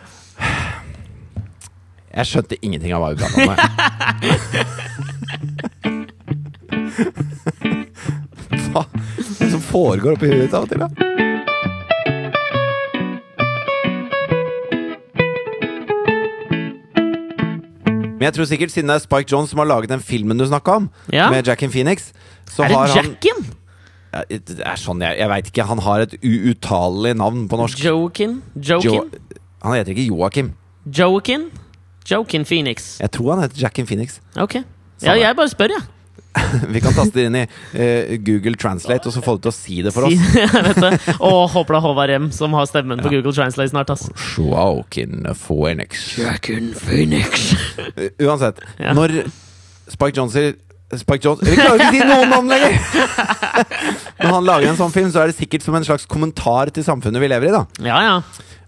[2.16, 5.12] Jeg skjønte ingenting av hva vi prata om.
[8.66, 10.88] Hva er det som foregår oppi huet ditt av og til, da?
[18.16, 20.46] Men jeg tror sikkert siden det er Spike Jones som har laget den filmen du
[20.48, 21.28] snakka om, Ja.
[21.30, 22.12] med Jackin Phoenix,
[22.48, 23.46] så Er det har han Jacken?
[24.14, 25.64] ja, Det er sånn, jeg, jeg veit ikke.
[25.66, 27.78] Han har et uuttalelig navn på norsk.
[27.84, 28.42] Joakim?
[28.56, 28.80] Jo,
[29.62, 30.54] han heter ikke Joakim.
[30.86, 31.50] Joakim?
[32.10, 32.98] Joakim Phoenix.
[33.00, 34.20] Jeg tror han heter Jackin Phoenix.
[34.36, 34.56] Ok.
[35.04, 35.84] Ja, jeg bare spør, jeg.
[36.74, 39.56] Vi kan taste det inn i uh, Google Translate, og så få det til å
[39.56, 40.12] si det for oss.
[40.12, 40.90] Si- jeg vet det.
[41.24, 43.92] Og håper det er Håvard Rem som har stemmen på Google Translate snart.
[43.94, 44.04] ass.
[44.36, 46.04] Joaquin Phoenix.
[46.20, 47.48] Joakim Phoenix.
[48.26, 48.92] Uansett, Ja.
[48.96, 49.22] når
[49.88, 50.36] Spike Jones
[50.96, 52.76] Spike Jones Vi klarer ikke å si noen navn lenger!
[54.20, 56.84] Når han lager en sånn film, så er det sikkert som en slags kommentar til
[56.86, 57.54] samfunnet vi lever i.
[57.56, 58.14] da Ja, ja.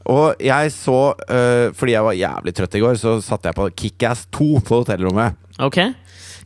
[0.08, 3.68] og jeg så uh, Fordi jeg var jævlig trøtt i går, så satte jeg på
[3.84, 5.36] Kickass 2 på hotellrommet.
[5.62, 5.78] Ok.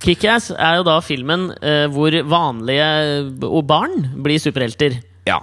[0.03, 2.89] Kickass er jo da filmen eh, hvor vanlige
[3.47, 4.99] og barn blir superhelter.
[5.29, 5.41] Ja.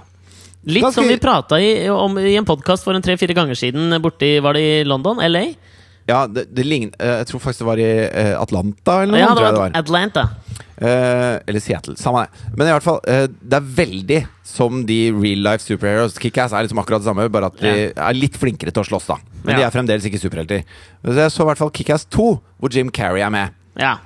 [0.68, 3.94] Litt Ganske- som vi prata i, om, i en podkast for en tre-fire ganger siden
[4.04, 5.22] borti Var det i London?
[5.24, 5.46] LA?
[6.10, 9.20] ja det, det lign- eh, jeg tror faktisk det var i eh, Atlanta eller noe.
[9.20, 9.74] Ja, det var, det var.
[9.78, 10.24] Atlanta.
[10.80, 11.94] Eh, eller Seattle.
[12.00, 12.50] Samme det.
[12.56, 14.20] Men i hvert fall, eh, det er veldig
[14.50, 16.18] som de real life superheroes.
[16.18, 19.06] Kickass er liksom akkurat det samme, bare at de er litt flinkere til å slåss,
[19.12, 19.18] da.
[19.44, 20.64] Men de er fremdeles ikke superhelter.
[21.04, 22.26] Så jeg så i hvert fall Kickass 2,
[22.58, 23.54] hvor Jim Carrey er med.
[23.78, 23.98] Ja.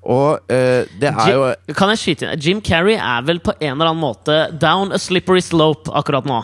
[0.00, 2.40] Og uh, det er jo Jim, kan jeg skyte inn?
[2.40, 6.40] Jim Carrey er vel på en eller annen måte down a slippery slope akkurat nå.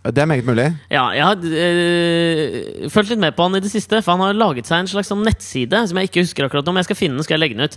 [0.00, 0.64] Det er meget mulig.
[0.88, 4.38] Ja, jeg har øh, fulgt litt med på han i det siste, for han har
[4.38, 6.78] laget seg en slags sånn nettside som jeg ikke husker akkurat om.
[6.80, 7.76] Jeg skal finne den, skal jeg legge den ut.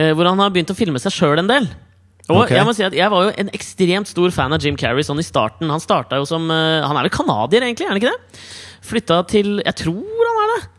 [0.00, 1.68] eh, hvor han har begynt å filme seg sjøl en del.
[2.28, 2.56] Og okay.
[2.56, 5.20] jeg må si at jeg var jo en ekstremt stor fan av Jim Carrey sånn
[5.20, 5.68] i starten.
[5.68, 7.84] Han starta jo som øh, Han er vel canadier, egentlig?
[7.84, 8.40] er han ikke det?
[8.88, 10.17] Flytta til Jeg tror.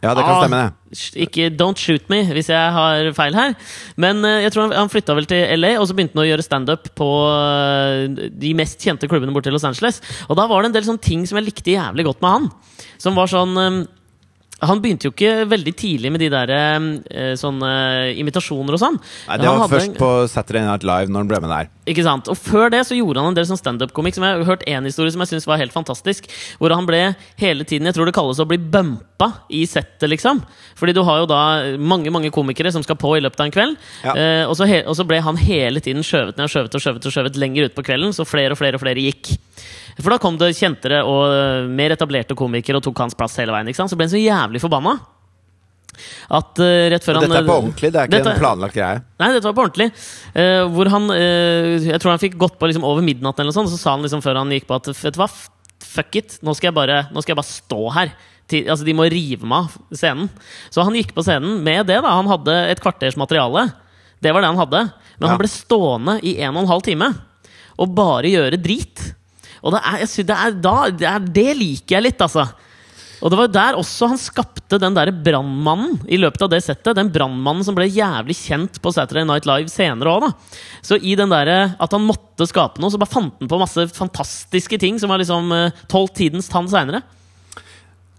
[0.04, 1.00] Ja, det kan Ah, stemme, det.
[1.26, 3.56] Ikke Don't shoot me hvis jeg har feil her.
[4.00, 6.30] Men uh, jeg tror han, han flytta vel til LA, og så begynte han å
[6.30, 8.08] gjøre standup på uh,
[8.42, 10.02] de mest kjente klubbene borte i Los Angeles.
[10.30, 12.50] Og da var det en del sånne ting som jeg likte jævlig godt med han.
[13.00, 13.78] Som var sånn øh,
[14.62, 17.70] Han begynte jo ikke veldig tidlig med de der øh, sånne
[18.20, 18.98] imitasjoner og sånn.
[19.30, 21.70] Nei, det var først en- på Saturday Night Live når han ble med der.
[21.90, 22.28] ikke sant?
[22.30, 24.16] Og før det så gjorde han en del sånn standup-komikk.
[24.16, 26.28] Som jeg har hørt en historie som jeg synes var helt fantastisk.
[26.60, 30.44] Hvor han ble hele tiden Jeg tror det kalles å bli bumpa i settet, liksom.
[30.76, 33.52] Fordi du har jo da mange mange komikere som skal på i løpet av en
[33.56, 33.78] kveld.
[34.04, 34.14] Ja.
[34.16, 37.06] Eh, og, så og så ble han hele tiden skjøvet ned og skjøvet og skjøvet
[37.06, 38.14] og skjøvet lenger ut på kvelden.
[38.14, 39.38] Så flere og flere og flere gikk.
[40.00, 43.52] For da kom det kjentere og eh, mer etablerte komikere og tok hans plass hele
[43.56, 43.72] veien.
[43.76, 44.98] Så ble han så jævlig forbanna.
[46.32, 49.02] At uh, før han dette er på ordentlig, det er ikke Dette- en planlagt greie.
[49.20, 49.90] Nei, dette var på ordentlig.
[50.32, 53.58] Uh, hvor han uh, Jeg tror han fikk gått på liksom over midnatt, eller noe
[53.58, 55.28] sånt, så sa han liksom før han gikk på at vet du hva,
[55.90, 58.14] fuck it, nå skal jeg bare, skal jeg bare stå her.
[58.50, 60.30] Til, altså, de må rive meg av scenen.
[60.74, 62.00] Så han gikk på scenen med det.
[62.06, 63.68] da Han hadde et kvarters materiale.
[64.24, 64.82] Det var det han hadde.
[65.20, 65.34] Men Ja.
[65.34, 67.12] han ble stående i en og en halv time
[67.80, 69.04] og bare gjøre drit.
[69.64, 72.48] Og det er, synes, det er da det, er, det liker jeg litt, altså.
[73.20, 76.96] Og det var der også han skapte den der brannmannen i løpet av det settet.
[76.96, 80.30] Den brannmannen som ble jævlig kjent på Saturday Night Live senere òg.
[80.86, 83.90] Så i den derre at han måtte skape noe, så bare fant han på masse
[83.98, 87.04] fantastiske ting som var liksom uh, tolv tidens tann seinere.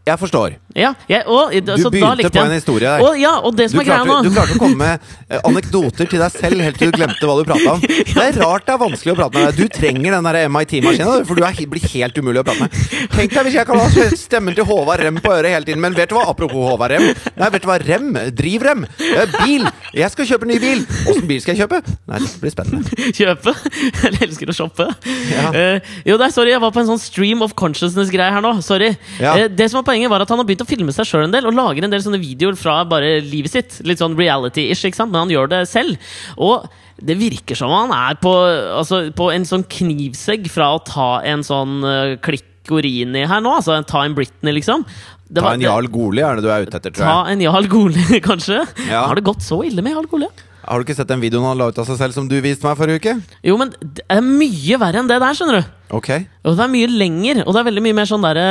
[0.05, 0.57] Jeg forstår.
[0.77, 3.03] Ja, jeg, og, Du begynte på en historie der.
[3.03, 6.31] Og, ja, og det Du klarte, du klarte å komme med eh, anekdoter til deg
[6.35, 7.83] selv helt til du glemte hva du prata om.
[8.11, 9.59] Det er rart det er vanskelig å prate med deg.
[9.59, 13.07] Du trenger den MIT-maskina, for du er, blir helt umulig å prate med.
[13.15, 15.83] Tenk deg hvis jeg kan ha stemmen til Håvard Rem på øret hele tiden.
[15.83, 16.27] Men vet du hva?
[16.31, 17.09] Apropos Håvard Rem.
[17.11, 17.79] Nei, vet du hva?
[17.83, 18.11] Rem.
[18.37, 18.85] Drivrem.
[19.11, 19.67] Eh, Bil.
[19.97, 20.85] Jeg skal kjøpe ny bil.
[21.11, 21.81] Åssen bil skal jeg kjøpe?
[22.11, 23.01] Nei, det blir spennende.
[23.21, 23.55] kjøpe.
[24.05, 24.87] Jeg elsker å shoppe.
[25.31, 25.49] Ja.
[25.55, 28.53] Uh, jo, nei, sorry, jeg var på en sånn stream of consciousness-greie her nå.
[28.65, 28.93] Sorry.
[29.21, 29.35] Ja.
[29.37, 31.35] Uh, det som var Poenget var at han har begynt å filme seg sjøl en
[31.35, 33.81] del, og lager en del sånne videoer fra bare livet sitt.
[33.87, 35.12] Litt sånn reality-ish, ikke sant?
[35.12, 36.11] men han gjør det selv.
[36.40, 36.68] Og
[37.01, 38.33] det virker som han er på,
[38.77, 43.55] altså, på en sånn knivsegg fra å ta en sånn uh, klikkorini her nå.
[43.61, 44.85] Altså ta en Britney, liksom.
[45.31, 47.11] Det Ta en Jarl Goli er det du er ute etter, tror jeg.
[47.11, 48.64] Ta en Jarl Goli, kanskje?
[48.88, 49.07] Ja.
[49.07, 50.29] Har det gått så ille med Jarl Goli?
[50.61, 52.66] Har du ikke sett den videoen han la ut av seg selv som du viste
[52.66, 53.14] meg forrige uke?
[53.46, 55.70] Jo, men det er mye verre enn det der, skjønner du.
[55.96, 56.11] Ok.
[56.44, 58.49] Og det er mye lenger, og det er veldig mye mer sånn derre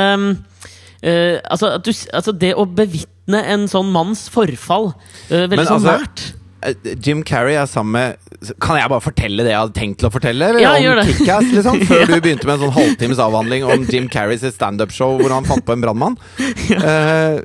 [1.02, 4.92] eh, altså, at du, altså, det å bevitne en sånn manns forfall
[5.30, 6.24] eh, veldig Men sånn altså, nært.
[6.66, 10.10] Eh, Jim Carrey er sammen med Kan jeg bare fortelle det jeg hadde tenkt til
[10.10, 10.50] å fortelle?
[10.50, 11.06] Eller Ja, om.
[11.08, 11.80] Kickass, liksom?
[11.88, 15.64] Før du begynte med en sånn halvtimes avhandling om Jim Carreys standup-show hvor han fant
[15.64, 16.18] på en brannmann?
[16.70, 17.40] Eh,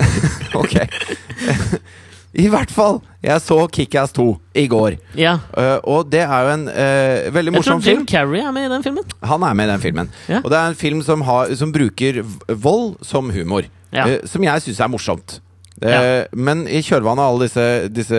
[0.62, 0.74] ok.
[2.34, 2.98] I hvert fall.
[3.24, 4.26] Jeg så Kickass 2
[4.58, 4.98] i går.
[5.18, 5.36] Ja.
[5.54, 8.02] Uh, og det er jo en uh, veldig Jeg tror Jim.
[8.10, 9.16] Carrey er med i den filmen.
[9.22, 10.12] Han er med i den filmen.
[10.28, 10.42] Ja.
[10.42, 13.70] Og det er en film som, har, som bruker vold som humor.
[13.94, 14.08] Ja.
[14.10, 15.40] Uh, som jeg syns er morsomt.
[15.82, 16.24] Ja.
[16.30, 18.18] Men i kjølvannet av alle disse, disse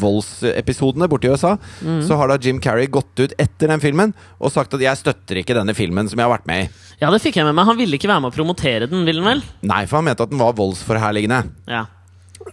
[0.00, 1.52] voldsepisodene borti USA,
[1.84, 1.98] mm.
[2.08, 5.42] så har da Jim Carrey gått ut etter den filmen og sagt at 'jeg støtter
[5.42, 6.70] ikke denne filmen som jeg har vært med i'.
[7.02, 7.68] Ja, det fikk jeg med meg.
[7.68, 9.44] Han ville ikke være med å promotere den, ville han vel?
[9.68, 11.44] Nei, for han mente at den var voldsforherligende.
[11.68, 11.84] Ja.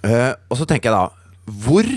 [0.03, 1.87] Eh, og så tenker jeg da Hvor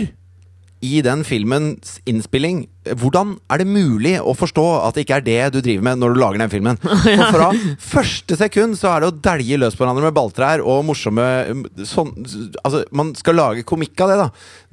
[0.79, 2.61] i den filmens innspilling
[3.01, 6.14] Hvordan er det mulig å forstå at det ikke er det du driver med når
[6.14, 6.79] du lager den filmen?
[6.85, 7.48] For fra
[7.83, 11.27] første sekund så er det å dælje løs på hverandre med balltrær og morsomme
[11.83, 12.14] sånn,
[12.62, 14.29] Altså, man skal lage komikk av det, da.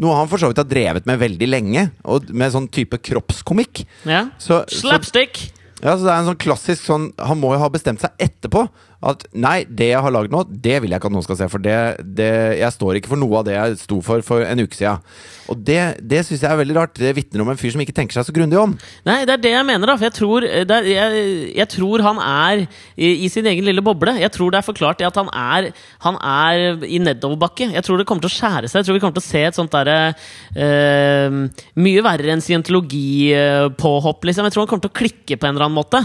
[0.06, 3.84] Noe han for så vidt har drevet med veldig lenge, og med sånn type kroppskomikk.
[4.08, 4.28] ja.
[4.38, 5.48] Så, så Slapstick!
[5.82, 8.64] ja, så det er en sånn klassisk sånn Han må jo ha bestemt seg etterpå
[9.06, 11.48] At nei, det jeg har lagd nå, det vil jeg ikke at noen skal se.
[11.52, 11.78] For det,
[12.18, 15.04] det, jeg står ikke for noe av det jeg sto for for en uke siden.
[15.54, 16.96] Og det, det syns jeg er veldig rart.
[16.98, 18.74] Det vitner om en fyr som ikke tenker seg så grundig om.
[19.06, 19.98] Nei, det er det jeg mener, da.
[20.00, 21.28] For jeg tror, det er, jeg,
[21.60, 24.16] jeg tror han er i, i sin egen lille boble.
[24.24, 25.70] Jeg tror det er forklart at han er,
[26.08, 27.70] han er i nedoverbakke.
[27.76, 28.82] Jeg tror det kommer til å skjære seg.
[28.82, 30.00] Jeg tror vi kommer til å se et sånt derre
[30.58, 31.38] eh,
[31.78, 34.50] Mye verre enn scientologipåhopp, liksom.
[34.50, 36.02] Jeg tror han kommer til å klikke på en eller annen måte.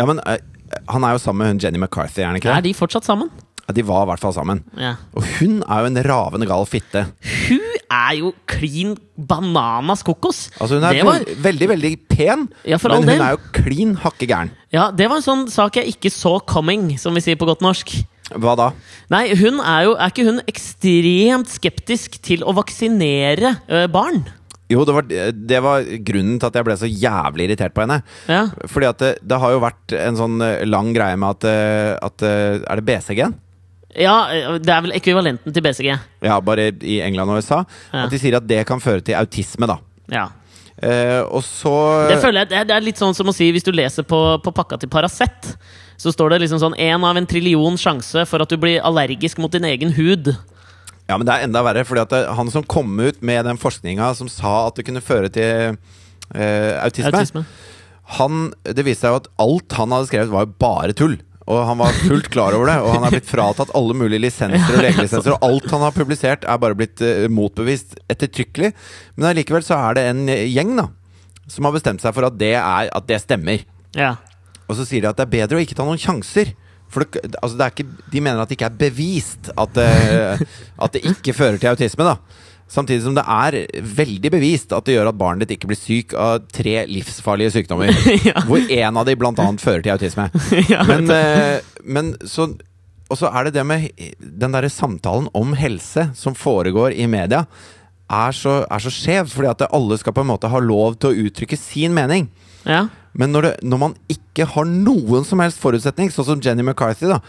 [0.00, 0.42] Ja, men eh,
[0.88, 3.30] han er jo sammen med hun Jenny McCarthy, er han ikke Er de fortsatt sammen?
[3.64, 4.58] Ja, de var i hvert fall sammen.
[4.76, 4.90] Ja.
[5.16, 7.06] Og hun er jo en ravende gal fitte.
[7.48, 10.50] Hun er jo klin bananas kokos!
[10.60, 13.22] Altså Hun er var, veldig, veldig pen, Ja, men hun del.
[13.24, 14.50] er jo klin hakke gæren.
[14.74, 17.64] ja, det var en sånn sak jeg ikke så coming, som vi sier på godt
[17.64, 17.94] norsk.
[18.36, 18.70] Hva da?
[19.12, 24.22] Nei, hun er jo Er ikke hun ekstremt skeptisk til å vaksinere ø, barn?
[24.74, 28.00] Jo, det var, det var grunnen til at jeg ble så jævlig irritert på henne.
[28.26, 28.44] Ja.
[28.70, 31.94] Fordi at det, det har jo vært en sånn eh, lang greie med at, eh,
[32.02, 33.40] at eh, Er det BCG-en?
[33.94, 34.14] ja,
[34.58, 35.92] det er vel ekvivalenten til BCG.
[36.26, 37.60] Ja, bare i England og USA.
[37.92, 38.04] Ja.
[38.08, 39.76] At de sier at det kan føre til autisme, da.
[40.10, 40.24] Ja.
[40.82, 41.70] Eh, og så
[42.10, 44.02] Det føler jeg det er, det er litt sånn som å si hvis du leser
[44.02, 45.52] på, på pakka til Paracet,
[45.96, 49.38] så står det liksom sånn én av en trillion sjanse for at du blir allergisk
[49.38, 50.32] mot din egen hud.
[51.08, 53.60] Ja, men det er enda verre, fordi at det, han som kom ut med den
[53.60, 57.44] forskninga som sa at det kunne føre til eh, autisme, Autisme.
[58.18, 61.18] Han, Det viste seg jo at alt han hadde skrevet, var jo bare tull.
[61.44, 64.78] Og han var fullt klar over det, og han er blitt fratatt alle mulige lisenser
[64.78, 65.34] og legelisenser.
[65.36, 68.70] Og alt han har publisert, er bare blitt uh, motbevist ettertrykkelig.
[69.18, 70.88] Men allikevel så er det en eh, gjeng da
[71.52, 73.60] som har bestemt seg for at det, er, at det stemmer.
[73.92, 74.14] Ja.
[74.64, 76.54] Og så sier de at det er bedre å ikke ta noen sjanser.
[76.94, 80.48] For det, altså det er ikke, de mener at det ikke er bevist at det,
[80.86, 82.06] at det ikke fører til autisme.
[82.06, 82.18] da
[82.74, 83.56] Samtidig som det er
[83.98, 87.92] veldig bevist at det gjør at barnet ditt ikke blir syk av tre livsfarlige sykdommer.
[88.24, 88.40] Ja.
[88.48, 90.30] Hvor én av de blant annet fører til autisme.
[90.72, 92.54] ja, Men, eh, men så
[93.12, 97.44] Og så er det det med den derre samtalen om helse som foregår i media,
[98.10, 99.28] er så, er så skjev.
[99.28, 102.30] Fordi at alle skal på en måte ha lov til å uttrykke sin mening.
[102.64, 102.86] ja.
[103.14, 107.06] Men når, det, når man ikke har noen som helst forutsetning, sånn som Jenny McCarthy,
[107.10, 107.20] da,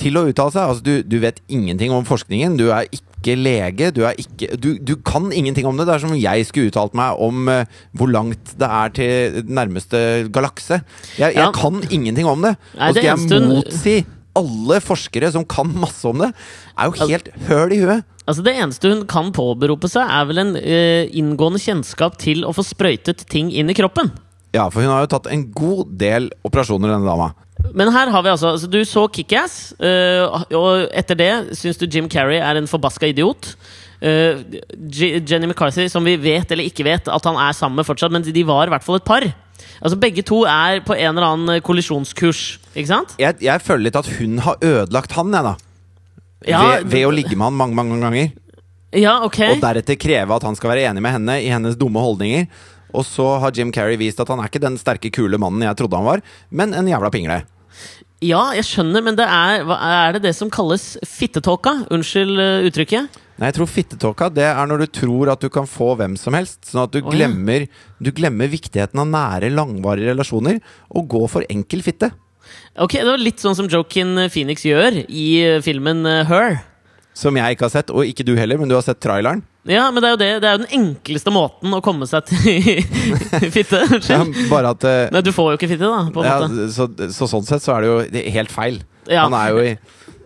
[0.00, 2.54] til å uttale seg Altså, du, du vet ingenting om forskningen.
[2.58, 3.90] Du er ikke lege.
[3.94, 5.86] Du, er ikke, du, du kan ingenting om det.
[5.86, 7.60] Det er som om jeg skulle uttalt meg om uh,
[7.98, 10.00] hvor langt det er til nærmeste
[10.34, 10.80] galakse.
[11.18, 11.50] Jeg, jeg Ja.
[11.54, 12.56] kan ingenting om det.
[12.78, 13.96] Og skal jeg motsi
[14.38, 16.30] alle forskere som kan masse om det,
[16.72, 18.06] er jo helt høl i huet.
[18.24, 22.54] Altså Det eneste hun kan påberope seg, er vel en uh, inngående kjennskap til å
[22.56, 24.08] få sprøytet ting inn i kroppen.
[24.52, 27.32] Ja, for hun har jo tatt en god del operasjoner, denne dama.
[27.72, 31.86] Men her har vi altså, altså Du så Kickass, uh, og etter det syns du
[31.86, 33.54] Jim Carrey er en forbaska idiot.
[34.02, 34.42] Uh,
[34.90, 38.26] Jenny McCarthy, som vi vet eller ikke vet at han er sammen med fortsatt, men
[38.26, 39.28] de var i hvert fall et par.
[39.82, 42.42] Altså Begge to er på en eller annen kollisjonskurs.
[42.74, 43.16] Ikke sant?
[43.22, 45.56] Jeg, jeg føler litt at hun har ødelagt han, jeg, da.
[46.42, 48.32] Ja, ved, ved å ligge med han mange, mange ganger.
[48.92, 52.02] Ja, ok Og deretter kreve at han skal være enig med henne i hennes dumme
[52.02, 52.48] holdninger.
[52.92, 55.78] Og så har Jim Carrey vist at han er ikke den sterke, kule mannen jeg
[55.80, 57.42] trodde han var, men en jævla pingle.
[58.22, 61.74] Ja, jeg skjønner, men det er, er det det som kalles fittetåka?
[61.90, 63.18] Unnskyld eh, uttrykket.
[63.40, 66.36] Nei, jeg tror fittetåka det er når du tror at du kan få hvem som
[66.38, 66.60] helst.
[66.68, 67.08] Sånn at du ja.
[67.10, 67.66] glemmer,
[67.98, 70.60] du glemmer viktigheten av nære, langvarige relasjoner
[70.94, 72.12] og går for enkel fitte.
[72.78, 76.62] Ok, Det var litt sånn som Joaquin Phoenix gjør i eh, filmen eh, Her.
[77.14, 79.42] Som jeg ikke har sett, og ikke du heller, men du har sett traileren.
[79.68, 80.28] Ja, men det er jo det.
[80.42, 82.80] Det er jo den enkleste måten å komme seg til
[83.54, 83.82] fitte.
[84.08, 86.06] Ja, bare at eh, Nei, du får jo ikke fitte, da.
[86.14, 86.70] På en ja, måte.
[86.74, 88.80] så, så sånn sett så er det jo helt feil.
[89.10, 89.26] Ja.
[89.26, 89.74] Han er jo i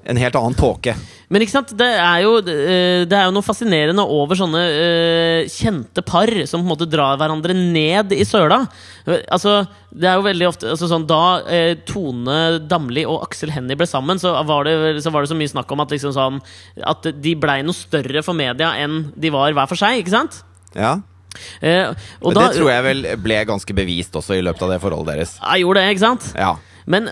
[0.07, 0.95] en helt annen tåke.
[1.33, 5.49] Men ikke sant, det er jo, eh, det er jo noe fascinerende over sånne uh,
[5.51, 8.61] kjente par som på en måte drar hverandre ned i søla.
[9.07, 13.51] Eh, Altså, det er jo veldig ofte altså sånn, Da uh, Tone Damli og Aksel
[13.55, 16.15] Hennie ble sammen, så var, det, så var det så mye snakk om at, liksom
[16.15, 16.39] sånn,
[16.87, 20.05] at de blei noe større for media enn de var hver for seg.
[20.05, 20.41] ikke sant?
[20.77, 20.95] Ja.
[21.03, 21.91] uh,
[22.23, 24.81] og Men da, det tror jeg vel ble ganske bevist også i løpet av det
[24.85, 25.37] forholdet deres.
[25.43, 26.31] Jeg gjorde det, ikke sant?
[26.39, 26.55] Ja.
[26.91, 27.09] Men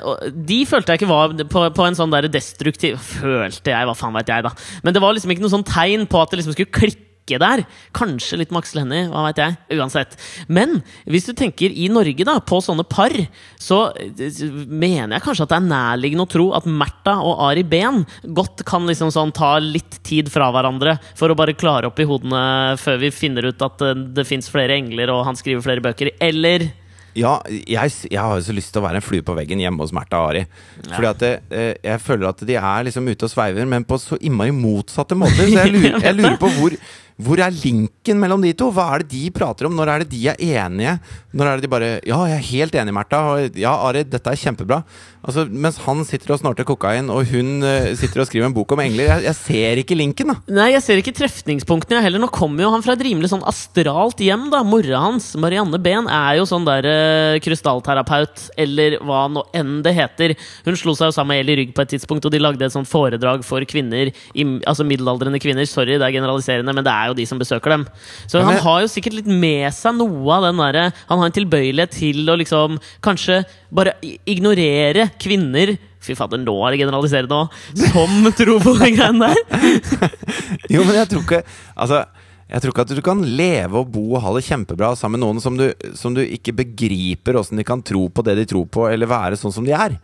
[0.47, 4.15] de følte jeg ikke var på, på en sånn der destruktiv Følte jeg, hva faen
[4.17, 4.55] vet jeg, da.
[4.87, 7.63] Men det var liksom ikke noe sånn tegn på at det liksom skulle klikke der.
[7.97, 9.57] Kanskje litt Max Lenny, hva vet jeg.
[9.79, 10.15] Uansett.
[10.53, 10.77] Men
[11.09, 13.15] hvis du tenker i Norge, da, på sånne par,
[13.61, 17.65] så eh, mener jeg kanskje at det er nærliggende å tro at Märtha og Ari
[17.67, 18.05] Behn
[18.37, 22.09] godt kan liksom sånn ta litt tid fra hverandre for å bare klare opp i
[22.09, 25.85] hodene før vi finner ut at eh, det fins flere engler og han skriver flere
[25.85, 26.13] bøker.
[26.23, 26.71] Eller
[27.15, 29.85] Ja, jeg, jeg har jo så lyst til å være en flue på veggen hjemme
[29.85, 30.45] hos Märtha og Ari.
[30.89, 33.99] Fordi at det, eh, Jeg føler at de er liksom ute og sveiver, men på
[34.03, 35.47] så innmari motsatte måter.
[35.47, 36.77] Så jeg lurer, jeg lurer på hvor,
[37.23, 38.73] hvor er linken mellom de to?
[38.75, 39.75] Hva er det de prater om?
[39.79, 40.97] Når er det de er enige?
[41.31, 43.21] Når er det de bare Ja, jeg er helt enig, Märtha.
[43.55, 44.81] Ja, Ari, dette er kjempebra.
[45.25, 48.75] Altså, mens han sitter og snorter kokain, og hun eh, sitter og skriver en bok
[48.75, 49.07] om engler.
[49.07, 50.37] Jeg, jeg ser ikke linken, da.
[50.59, 52.21] Nei, jeg ser ikke trefningspunktene jeg heller.
[52.25, 54.65] Nå kommer jo han fra et rimelig sånn astralt hjem, da.
[54.67, 59.95] Mora hans, Marianne Behn, er jo sånn der uh, krystallterapeut, eller hva nå enn det
[59.97, 60.37] heter.
[60.67, 62.75] Hun slo seg jo sammen med Eli Rygg på et tidspunkt, og de lagde et
[62.75, 65.65] sånt foredrag for kvinner, i, altså middelaldrende kvinner.
[65.71, 67.87] Sorry, det er generaliserende, men det er jo de som besøker dem.
[68.27, 71.37] Så han har jo sikkert litt med seg noe av den derre Han har en
[71.37, 73.43] tilbøyelighet til å liksom kanskje
[73.75, 77.55] bare ignorere kvinner Fy fader, nå er det generaliserende òg!
[77.81, 80.11] Som tro på de greiene der.
[80.75, 81.41] Jo, men jeg tror ikke
[81.73, 82.03] Altså,
[82.51, 85.25] jeg tror ikke at du kan leve og bo og ha det kjempebra sammen med
[85.25, 85.65] noen som du,
[85.97, 89.39] som du ikke begriper åssen de kan tro på det de tror på, eller være
[89.41, 89.97] sånn som de er.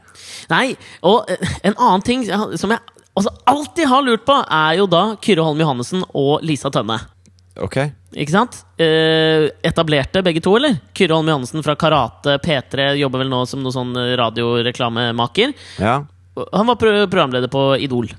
[0.50, 0.72] Nei,
[1.06, 2.80] og eh, en annen ting som jeg
[3.28, 7.00] også de har lurt på, er jo da Kyrre Holm Johannessen og Lisa Tønne.
[7.60, 7.76] Ok?
[8.16, 8.62] Ikke sant?
[8.80, 10.78] Eh, etablerte begge to, eller?
[10.96, 15.54] Kyrre Holm Johannessen fra Karate P3 jobber vel nå som noe sånn radioreklamemaker.
[15.82, 16.00] Ja.
[16.54, 18.10] Han var pro programleder på Idol.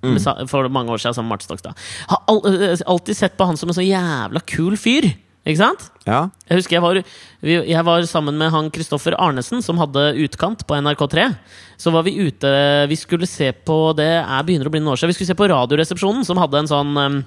[0.00, 0.16] Mm.
[0.48, 1.76] For mange år siden sammen med Marte Stokstad.
[2.08, 5.10] Har eh, alltid sett på han som en så jævla kul fyr.
[5.48, 5.86] Ikke sant?
[6.04, 6.26] Ja.
[6.50, 6.98] Jeg husker jeg var,
[7.48, 11.30] jeg var sammen med han Kristoffer Arnesen, som hadde Utkant på NRK3.
[11.80, 12.50] Så var vi ute
[12.90, 15.14] Vi skulle se på Det er begynner å bli noen år siden.
[15.14, 17.18] Vi skulle se på Radioresepsjonen, som hadde en sånn um,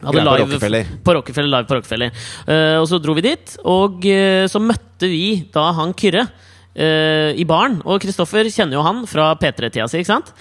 [0.00, 0.96] hadde live, på Rockefeller.
[1.04, 2.26] På Rockefeller, live på Rockefeller.
[2.48, 7.30] Uh, og så dro vi dit, og uh, så møtte vi da han Kyrre uh,
[7.36, 7.80] i baren.
[7.84, 10.32] Og Kristoffer kjenner jo han fra P3-tida si, ikke sant?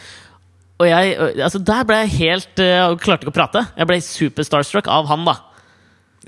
[0.81, 1.13] Og jeg,
[1.45, 3.67] altså Der ble jeg helt uh, Klarte ikke å prate.
[3.77, 5.37] Jeg ble super starstruck av han, da.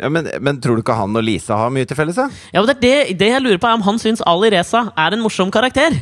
[0.02, 2.20] Ja men, men tror du ikke han og Lisa har mye til felles?
[2.52, 4.88] Ja, men det, er det, det jeg lurer på er om han syns Ali Reza
[4.92, 5.96] er en morsom karakter.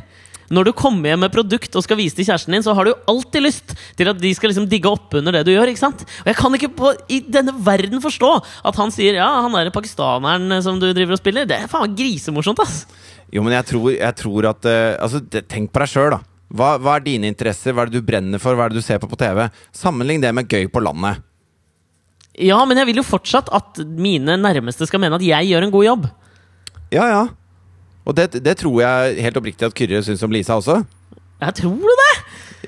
[0.53, 2.91] Når du kommer hjem med produkt og skal vise til kjæresten din, så har du
[3.09, 5.71] alltid lyst til at de skal liksom digge oppunder det du gjør.
[5.71, 6.03] ikke sant?
[6.23, 8.31] Og jeg kan ikke på, i denne verden forstå
[8.69, 11.47] at han sier ja, han er pakistaneren som du driver og spiller.
[11.49, 12.83] Det er faen grisemorsomt, ass!
[13.33, 16.21] Jo, men jeg tror, jeg tror at uh, Altså, tenk på deg sjøl, da.
[16.53, 17.73] Hva, hva er dine interesser?
[17.73, 18.53] Hva er det du brenner for?
[18.53, 19.47] Hva er det du ser på på TV?
[19.73, 21.23] Sammenlign det med gøy på landet.
[22.41, 25.73] Ja, men jeg vil jo fortsatt at mine nærmeste skal mene at jeg gjør en
[25.73, 26.07] god jobb.
[26.93, 27.23] Ja, ja.
[28.03, 30.81] Og det, det tror jeg helt oppriktig at Kyrre syns om Lisa også.
[31.43, 32.13] Jeg tror du det?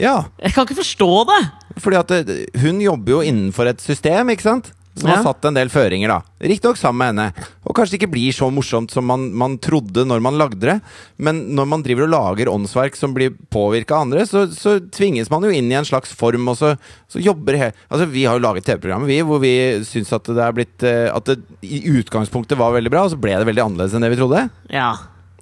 [0.03, 0.15] Ja.
[0.43, 1.41] Jeg kan ikke forstå det!
[1.81, 2.13] Fordi at
[2.61, 4.71] hun jobber jo innenfor et system, ikke sant?
[4.95, 6.21] Som har satt en del føringer, da.
[6.39, 7.47] Riktignok sammen med henne.
[7.67, 10.75] Og kanskje det ikke blir så morsomt som man, man trodde når man lagde det.
[11.19, 15.31] Men når man driver og lager åndsverk som blir påvirka av andre, så, så tvinges
[15.33, 16.75] man jo inn i en slags form, og så,
[17.11, 19.53] så jobber he Altså, vi har jo laget TV-programmer, vi, hvor vi
[19.87, 23.19] syns at det er blitt eh, At det i utgangspunktet var veldig bra, og så
[23.19, 24.47] ble det veldig annerledes enn det vi trodde.
[24.71, 24.93] Ja.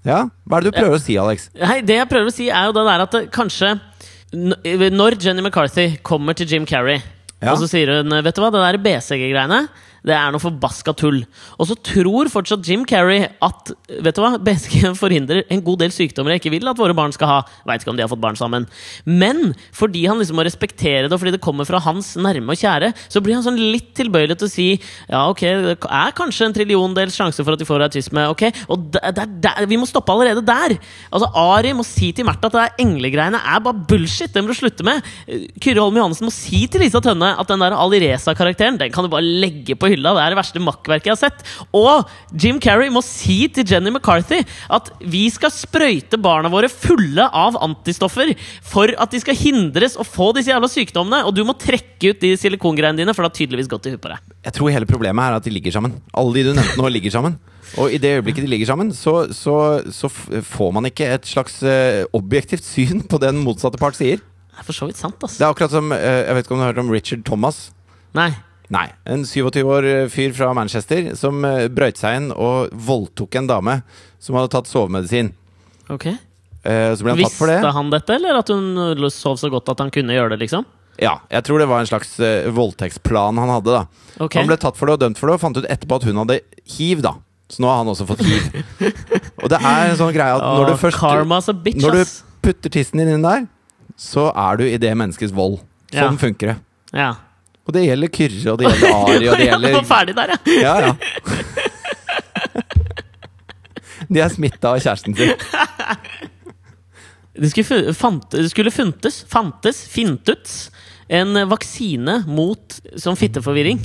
[0.03, 0.23] Ja?
[0.49, 1.49] Hva er det du prøver å si, Alex?
[1.61, 3.75] Hei, det jeg prøver å si, er jo det der at det, kanskje
[4.33, 7.03] Når Jenny McCarthy kommer til Jim Carrey,
[7.43, 7.53] Ja.
[7.53, 9.65] og så sier hun Vet du hva, det der BCG-greiene
[10.03, 11.21] det er noe forbaska tull.
[11.57, 13.71] Og så tror fortsatt Jim Carrey at
[14.03, 17.13] vet du hva, BCG forhindrer en god del sykdommer jeg ikke vil at våre barn
[17.15, 17.37] skal ha.
[17.67, 18.67] Veit ikke om de har fått barn sammen.
[19.07, 22.59] Men fordi han liksom må respektere det, og fordi det kommer fra hans nærme og
[22.59, 26.49] kjære, så blir han sånn litt tilbøyelig til å si ja, ok, det er kanskje
[26.49, 28.27] en trilliondels sjanse for at de får autisme.
[28.33, 30.75] ok, Og der, der, der, vi må stoppe allerede der!
[31.13, 34.33] Altså, Ari må si til Märtha at det der englegreiene er bare bullshit!
[34.33, 34.99] Det må du slutte med!
[35.63, 39.05] Kyrre Holm Johannessen må si til Lisa Tønne at den der Ali Reza-karakteren Den kan
[39.05, 40.13] du bare legge på hylla.
[40.17, 41.45] Det er det verste makkverket jeg har sett.
[41.75, 44.41] Og Jim Carrey må si til Jenny McCarthy
[44.73, 48.33] at vi skal sprøyte barna våre fulle av antistoffer
[48.65, 51.23] for at de skal hindres å få disse jævla sykdommene.
[51.27, 54.03] Og du må trekke ut de silikongreiene dine, for det har tydeligvis gått i huet
[54.03, 54.33] på deg.
[54.43, 55.97] Jeg tror hele problemet er at de ligger sammen.
[56.13, 57.39] Alle de du nevnte nå, ligger sammen.
[57.79, 59.55] Og i det øyeblikket de ligger sammen, så, så,
[59.89, 64.21] så får man ikke et slags eh, objektivt syn på det den motsatte part sier.
[64.53, 65.39] Det er for så vidt sant, ass.
[65.39, 67.63] Det er akkurat som eh, Jeg vet ikke om du har hørt om Richard Thomas?
[68.13, 68.29] Nei.
[68.73, 68.87] Nei.
[69.05, 73.49] En 27 år eh, fyr fra Manchester som uh, brøyt seg inn og voldtok en
[73.49, 73.79] dame
[74.23, 75.33] som hadde tatt sovemedisin.
[75.93, 76.07] Ok.
[76.63, 77.59] Eh, så ble han tatt for det.
[77.59, 80.65] Visste han dette, eller at hun sov så godt at han kunne gjøre det, liksom?
[81.01, 83.81] Ja, jeg tror det var en slags uh, voldtektsplan han hadde.
[83.81, 84.37] da Ok.
[84.37, 86.21] Han ble tatt for det og dømt for det, og fant ut etterpå at hun
[86.21, 86.39] hadde
[86.77, 87.01] hiv.
[87.05, 87.15] da
[87.51, 88.61] Så nå har han også fått hiv.
[89.41, 92.15] og det er en sånn greie at når du først Karma's a bitch, Når du
[92.45, 93.45] putter tissen din inn der,
[93.99, 95.59] så er du i det menneskets vold.
[95.93, 96.21] Sånn Ja.
[96.21, 96.57] funker det.
[96.93, 97.11] Ja.
[97.63, 100.27] Og det gjelder Kyrre, og det gjelder Ari, og det Jeg var gjelder ferdig der,
[100.33, 100.37] ja.
[100.59, 100.93] Ja, ja.
[104.13, 105.31] De er smitta av kjæresten sin.
[107.33, 110.57] Det skulle, fant, skulle funtes, fantes, fintuts,
[111.07, 113.79] en vaksine mot som fitteforvirring.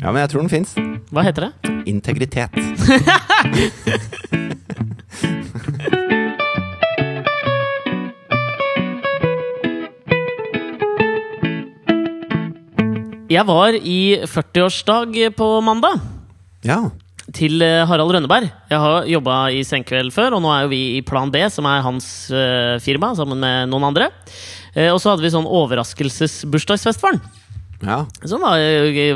[0.00, 0.74] Ja, men jeg tror den fins.
[1.14, 1.52] Hva heter det?
[1.92, 2.56] Integritet.
[13.26, 15.98] Jeg var i 40-årsdag på mandag.
[16.66, 16.78] Ja.
[17.34, 18.46] Til eh, Harald Rønneberg.
[18.70, 21.66] Jeg har jobba i Senkveld før, og nå er jo vi i Plan B, som
[21.66, 24.12] er hans eh, firma, sammen med noen andre.
[24.76, 27.42] Eh, og så hadde vi sånn overraskelsesbursdagsfest for han.
[27.82, 27.98] ja.
[28.30, 28.62] Som var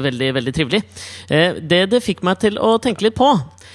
[0.03, 0.83] veldig, veldig trivelig.
[1.31, 3.31] Det det fikk meg til å tenke litt på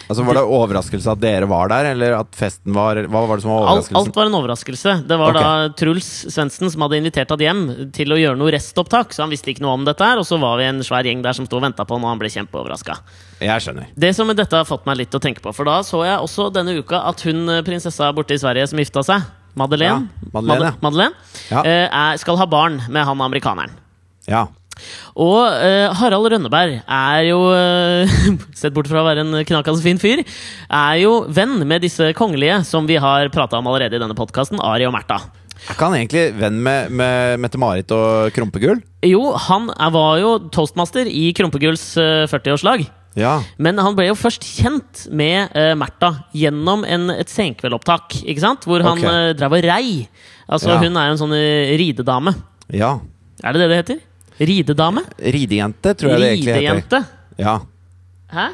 [0.05, 3.45] Altså Var det overraskelse at dere var der, eller at festen var Hva var det
[3.45, 3.97] som var overraskelsen?
[4.01, 4.93] alt var en overraskelse.
[5.09, 5.45] Det var okay.
[5.45, 7.63] da Truls Svendsen som hadde invitert han hjem
[7.95, 10.21] til å gjøre noe restopptak, så han visste ikke noe om dette her.
[10.21, 12.13] Og så var vi en svær gjeng der som sto og venta på han, og
[12.13, 12.99] han ble kjempeoverraska.
[13.41, 13.89] Jeg skjønner.
[13.95, 16.51] Det som dette har fått meg litt å tenke på, for da så jeg også
[16.53, 19.25] denne uka at hun eh, prinsessa borte i Sverige som gifta seg,
[19.55, 20.73] Madeleine, Ja, Madeleine, ja.
[20.83, 21.13] Madeleine
[21.49, 21.63] Ja.
[21.63, 23.71] eh, skal ha barn med han amerikaneren.
[24.27, 24.47] Ja.
[25.15, 28.17] Og uh, Harald Rønneberg er jo, uh,
[28.59, 30.23] sett bort fra å være en knakende fin fyr,
[30.69, 34.61] er jo venn med disse kongelige som vi har prata om allerede i denne podkasten,
[34.63, 35.21] Ari og Märtha.
[35.65, 38.83] Er ikke han egentlig venn med, med Mette-Marit og Krumpegull?
[39.07, 42.83] Jo, han var jo toastmaster i Krompegulls uh, 40-årslag.
[43.15, 43.37] Ja.
[43.63, 48.67] Men han ble jo først kjent med uh, Märtha gjennom en, et senkveldopptak, ikke sant?
[48.67, 49.29] Hvor han okay.
[49.31, 49.85] eh, drev og rei.
[50.51, 50.81] Altså, Ja.
[50.83, 52.35] hun er jo en sånn eh, ridedame.
[52.69, 52.97] ja.
[53.43, 53.97] Er det det det heter?
[54.37, 55.05] Ridedame?
[55.17, 56.61] Ridejente, tror jeg det egentlig heter.
[56.61, 57.03] Ridejente?
[57.39, 57.59] Ja.
[58.35, 58.47] Hæ?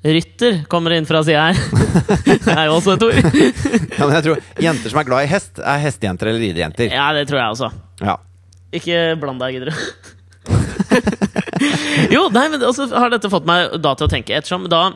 [0.00, 1.58] Rytter kommer inn fra sida her.
[2.24, 3.18] det er jo også et ord.
[3.98, 6.88] ja, men jeg tror Jenter som er glad i hest, er hestejenter eller ridejenter.
[6.88, 7.68] Ja, det tror jeg også.
[8.00, 8.16] Ja.
[8.72, 9.76] Ikke bland deg, gidder du.
[12.14, 14.86] jo, nei, men også har dette fått meg da til å tenke, ettersom da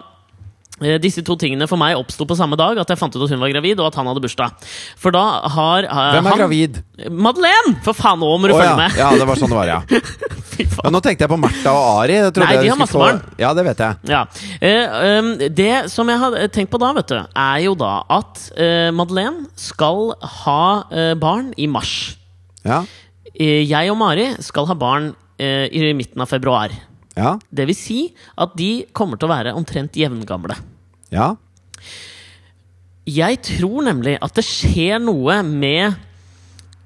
[1.03, 3.43] disse to tingene for meg oppsto på samme dag, at jeg fant ut at hun
[3.43, 4.67] var gravid, og at han hadde bursdag.
[5.01, 5.23] For da
[5.55, 6.81] har uh, Hvem er han gravid?
[7.11, 7.77] Madeleine!
[7.87, 8.81] For faen, nå må du oh, følge ja.
[8.81, 8.99] med!
[8.99, 9.81] ja, det var sånn det var, ja.
[10.75, 10.95] Faen.
[10.95, 12.19] Nå tenkte jeg på Märtha og Ari.
[12.27, 13.23] Nei, de har masse masse få- barn.
[13.41, 14.11] Ja, det vet jeg.
[14.11, 14.25] Ja.
[14.63, 18.45] Uh, um, det som jeg har tenkt på da, vet du, er jo da at
[18.59, 20.15] uh, Madeleine skal
[20.45, 20.63] ha
[20.93, 22.15] eh, barn i mars.
[22.65, 22.83] Ja.
[23.35, 26.75] Eh, jeg og Mari skal ha barn eh, i midten av februar.
[27.17, 27.37] Ja.
[27.55, 27.99] Det vil si
[28.41, 30.57] at de kommer til å være omtrent jevngamle.
[31.15, 31.35] Ja.
[33.05, 36.01] Jeg tror nemlig at det skjer noe med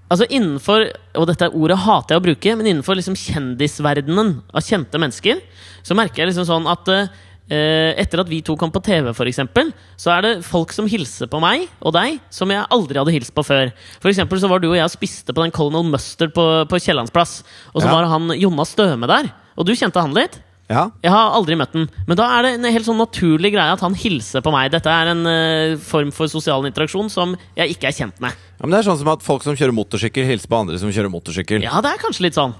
[0.08, 0.86] Altså innenfor
[1.20, 5.42] Og dette ordet hater jeg å bruke, men innenfor liksom kjendisverdenen av kjente mennesker,
[5.84, 9.28] så merker jeg liksom sånn at uh, etter at vi to kom på TV, for
[9.28, 9.68] eksempel,
[10.00, 13.34] så er det folk som hilser på meg og deg, som jeg aldri hadde hilst
[13.36, 13.68] på før.
[14.00, 16.80] For eksempel så var du og jeg og spiste på den Colonel Mustard på, på
[16.86, 17.42] Kiellandsplass,
[17.74, 17.94] og så Ja.
[17.98, 19.28] var han Jonna Støme der.
[19.58, 20.38] Og du kjente han litt?
[20.68, 20.90] Ja.
[21.00, 23.80] Jeg har aldri møtt den, men da er det en helt sånn naturlig greie at
[23.80, 24.68] han hilser på meg.
[24.74, 28.36] Dette er en uh, form for sosial interaksjon som jeg ikke er kjent med.
[28.36, 30.92] ja men det er sånn som at folk som kjører motorsykkel, hilser på andre som
[30.92, 31.64] kjører motorsykkel.
[31.64, 32.52] Ja, det er kanskje litt sånn.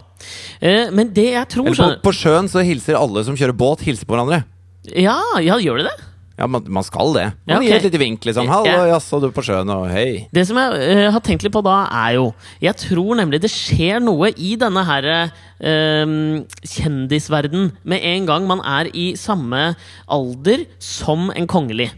[0.64, 3.84] Uh, men det jeg tror Eller på, på sjøen så hilser alle som kjører båt,
[3.84, 4.40] hilser på hverandre.
[4.88, 5.96] Ja, ja, gjør de det?
[6.38, 7.24] Ja, man, man skal det.
[7.34, 7.66] Man Ja, okay.
[7.66, 8.46] gir et lite vink, liksom.
[8.46, 8.94] 'Hallo, Ja.
[8.94, 10.28] jaså, du er på sjøen', og 'hei'.
[10.32, 12.32] Det som jeg uh, har tenkt litt på da, er jo
[12.62, 18.60] Jeg tror nemlig det skjer noe i denne her uh, kjendisverden med en gang man
[18.62, 19.74] er i samme
[20.08, 21.90] alder som en kongelig.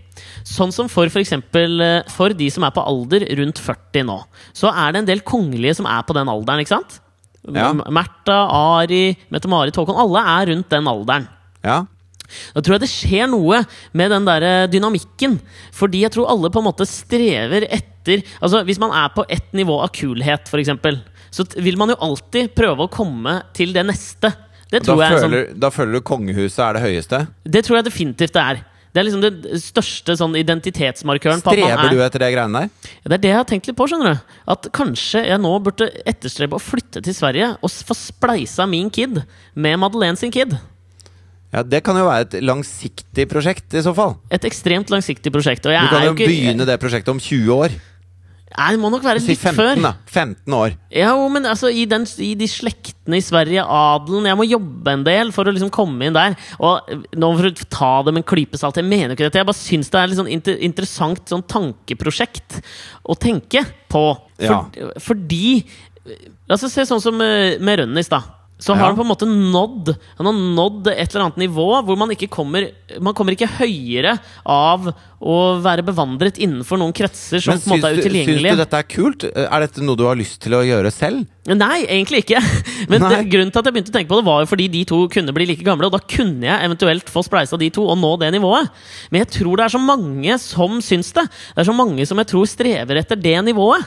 [0.44, 4.18] Sånn som for for eksempel eh, for de som er på alder rundt 40 nå,
[4.56, 7.00] så er det en del kongelige som er på den alderen, ikke sant?
[7.48, 7.70] Ja.
[7.72, 11.28] Märtha, Ari, Mette-Marit, Håkon Alle er rundt den alderen.
[11.64, 11.84] Ja.
[12.54, 13.62] Da tror jeg det skjer noe
[13.96, 15.38] med den der eh, dynamikken.
[15.76, 19.50] Fordi jeg tror alle på en måte strever etter Altså Hvis man er på ett
[19.52, 20.70] nivå av kulhet, f.eks.,
[21.30, 24.32] så vil man jo alltid prøve å komme til det neste.
[24.70, 27.20] Det Da jeg sånn, føler, da føler du kongehuset er det høyeste?
[27.44, 28.62] det tror jeg definitivt det er.
[28.90, 31.42] Det er liksom den største sånn identitetsmarkøren.
[31.44, 32.88] på at man er, du etter det greiene der?
[33.04, 33.86] Ja, Det er det jeg har tenkt litt på.
[33.86, 38.66] skjønner du At kanskje jeg nå burde etterstrebe å flytte til Sverige og få spleisa
[38.66, 39.22] min kid
[39.54, 40.56] med Madeleine sin kid.
[41.50, 44.16] Ja, Det kan jo være et langsiktig prosjekt, i så fall.
[44.30, 45.64] Et ekstremt langsiktig prosjekt.
[45.66, 47.74] Du kan jo ikke begynne det prosjektet om 20 år.
[48.50, 49.80] Nei, det må nok være Si litt 15, før.
[49.82, 49.92] da.
[50.10, 50.72] 15 år.
[50.90, 55.04] Ja, men altså, i, den, I de slektene i Sverige, adelen Jeg må jobbe en
[55.06, 56.34] del for å liksom komme inn der.
[56.58, 59.38] Og eh, nå For å ta det med en klype salt, jeg mener ikke dette.
[59.38, 62.58] Jeg bare syns det er et sånn inter interessant sånn tankeprosjekt
[63.06, 64.04] å tenke på.
[64.18, 64.64] For, Ja.
[64.98, 65.62] Fordi
[66.50, 68.22] La oss se sånn som med, med Rønnis, da.
[68.60, 68.86] Så har Ja.
[68.92, 72.28] han på en måte nådd Han har nådd et eller annet nivå hvor man ikke
[72.28, 72.66] kommer
[73.00, 74.90] Man kommer ikke høyere av
[75.20, 78.40] å være bevandret innenfor noen kretser som Men på en måte er utilgjengelige.
[78.40, 79.24] syns du dette er kult?
[79.36, 81.26] Er dette noe du har lyst til å gjøre selv?
[81.46, 82.40] Nei, egentlig ikke.
[82.88, 84.84] Men Det, grunnen til at jeg begynte å tenke på det, var jo fordi de
[84.88, 85.90] to kunne bli like gamle.
[85.90, 88.70] Og da kunne jeg eventuelt få spleisa de to og nå det nivået.
[89.12, 91.26] Men jeg tror det er så mange som syns det.
[91.52, 93.84] Det er så mange som jeg tror strever etter det nivået.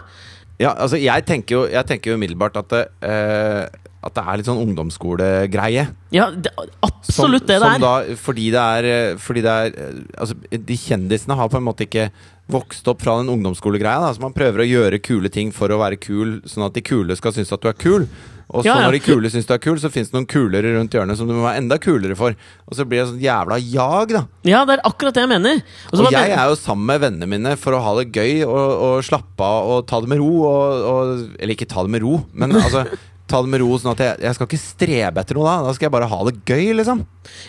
[0.61, 3.63] Ja, altså Jeg tenker jo, jeg tenker jo umiddelbart at det, eh,
[4.03, 5.85] at det er litt sånn ungdomsskolegreie.
[6.13, 7.79] Ja, det, Som, absolutt det det som er.
[7.83, 11.67] da, fordi det er, eh, fordi det er eh, Altså, de kjendisene har på en
[11.67, 12.09] måte ikke
[12.51, 14.01] vokst opp fra den ungdomsskolegreia.
[14.03, 14.11] Da.
[14.13, 17.15] Så man prøver å gjøre kule ting for å være kul, sånn at de kule
[17.15, 18.07] skal synes at du er kul.
[18.53, 18.85] Og så Ja, ja.
[18.85, 21.27] når de kule syns du er kul, så fins det noen kulere rundt hjørnet som
[21.29, 22.35] du må være enda kulere for.
[22.69, 24.25] Og så blir det sånn jævla jag, da.
[24.45, 25.63] Ja, det er akkurat det jeg mener.
[25.89, 28.75] Også Og jeg er jo sammen med vennene mine for å ha det gøy og,
[28.87, 30.29] og slappe av og ta det med ro.
[30.45, 32.85] Og, og, eller ikke ta det med ro, men altså
[33.33, 35.55] ta det med ro sånn at jeg, jeg skal ikke strebe etter noe da.
[35.65, 37.05] Da skal jeg bare ha det gøy, liksom.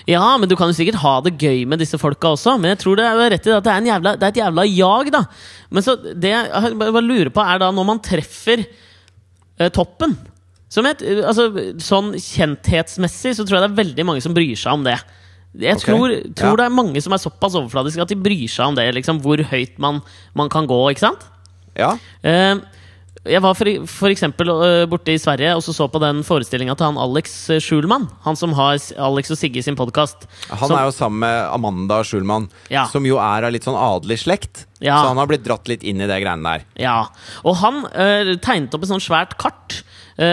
[0.09, 2.57] Ja, men du kan jo sikkert ha det gøy med disse folka også.
[2.63, 4.41] Men jeg tror det er rett i at det er, en jævla, det er et
[4.41, 5.25] jævla jag, da.
[5.75, 10.17] Men så det jeg bare lurer på, er da når man treffer eh, toppen
[10.73, 11.49] som eh, altså,
[11.83, 14.99] Sånn kjenthetsmessig så tror jeg det er veldig mange som bryr seg om det.
[15.55, 15.87] Jeg okay.
[15.87, 16.61] tror, tror ja.
[16.63, 18.89] det er mange som er såpass overfladiske at de bryr seg om det.
[18.97, 20.01] Liksom, hvor høyt man,
[20.35, 21.29] man kan gå, ikke sant?
[21.79, 21.95] Ja.
[22.27, 22.59] Eh,
[23.25, 26.75] jeg var for, for eksempel eh, borte i Sverige og så så på den forestillinga
[26.77, 28.09] til han Alex Schulman.
[28.27, 30.27] Han som har Alex og Sigge sin podkast.
[30.51, 32.85] Han er jo sammen med Amanda Schulman, Ja.
[32.93, 34.67] som jo er av litt sånn adelig slekt.
[34.85, 34.99] Ja.
[35.01, 36.67] Så han har blitt dratt litt inn i det greiene der.
[36.77, 36.99] Ja,
[37.47, 39.81] og han øh, tegnet opp et sånt svært kart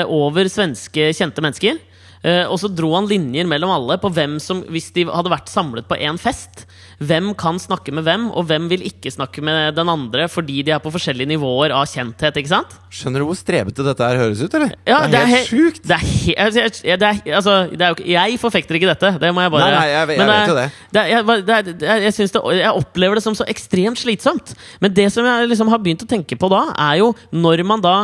[0.06, 1.80] over svenske kjente mennesker.
[2.22, 5.48] Eh, og så dro han linjer mellom alle på hvem som, hvis de hadde vært
[5.50, 6.68] samlet på én fest,
[7.02, 10.76] hvem kan snakke med hvem, og hvem vil ikke snakke med den andre fordi de
[10.76, 12.38] er på forskjellige nivåer av kjenthet.
[12.38, 12.76] ikke sant?
[12.94, 14.76] Skjønner du hvor strebete dette her høres ut, eller?
[14.86, 15.82] Ja, det er helt he- sjukt!
[15.82, 19.14] Det er he jeg, det er, altså, det er jeg forfekter ikke dette.
[19.26, 20.70] Det må jeg bare Nei, nei, jeg- jeg Men vet jo det.
[20.94, 21.10] det er,
[21.98, 24.54] jeg, jeg, jeg opplever det som så ekstremt slitsomt.
[24.80, 27.82] Men det som jeg liksom har begynt å tenke på da, er jo når man
[27.82, 27.98] da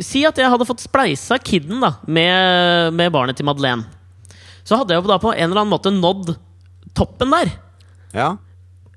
[0.00, 3.84] Si at jeg hadde fått spleisa kidden da med, med barnet til Madeleine.
[4.64, 6.34] Så hadde jeg jo da på en eller annen måte nådd
[6.96, 7.50] toppen der.
[8.14, 8.34] Ja.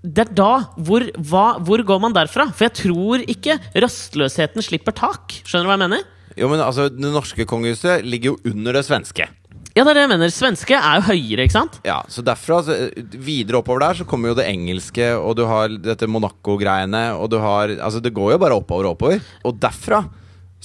[0.06, 2.50] Det er da hvor, hva, hvor går man derfra?
[2.54, 5.40] For jeg tror ikke rastløsheten slipper tak.
[5.44, 6.06] Skjønner du hva jeg mener?
[6.36, 9.28] Jo, men altså, Det norske kongehuset ligger jo under det svenske.
[9.76, 10.32] Ja, det er det jeg mener.
[10.32, 11.80] Svenske er jo høyere, ikke sant?
[11.84, 12.76] Ja, så derfra, altså,
[13.20, 17.42] Videre oppover der så kommer jo det engelske, og du har dette Monaco-greiene, og du
[17.44, 19.26] har Altså, det går jo bare oppover og oppover.
[19.44, 20.06] Og derfra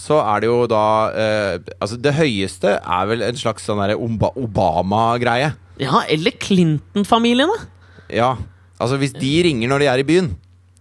[0.01, 0.83] så er det jo da
[1.13, 5.53] eh, Altså, det høyeste er vel en slags sånn derre Obama-greie.
[5.81, 7.57] Ja, eller Clinton-familiene.
[8.13, 8.35] Ja.
[8.81, 10.33] Altså, hvis de ringer når de er i byen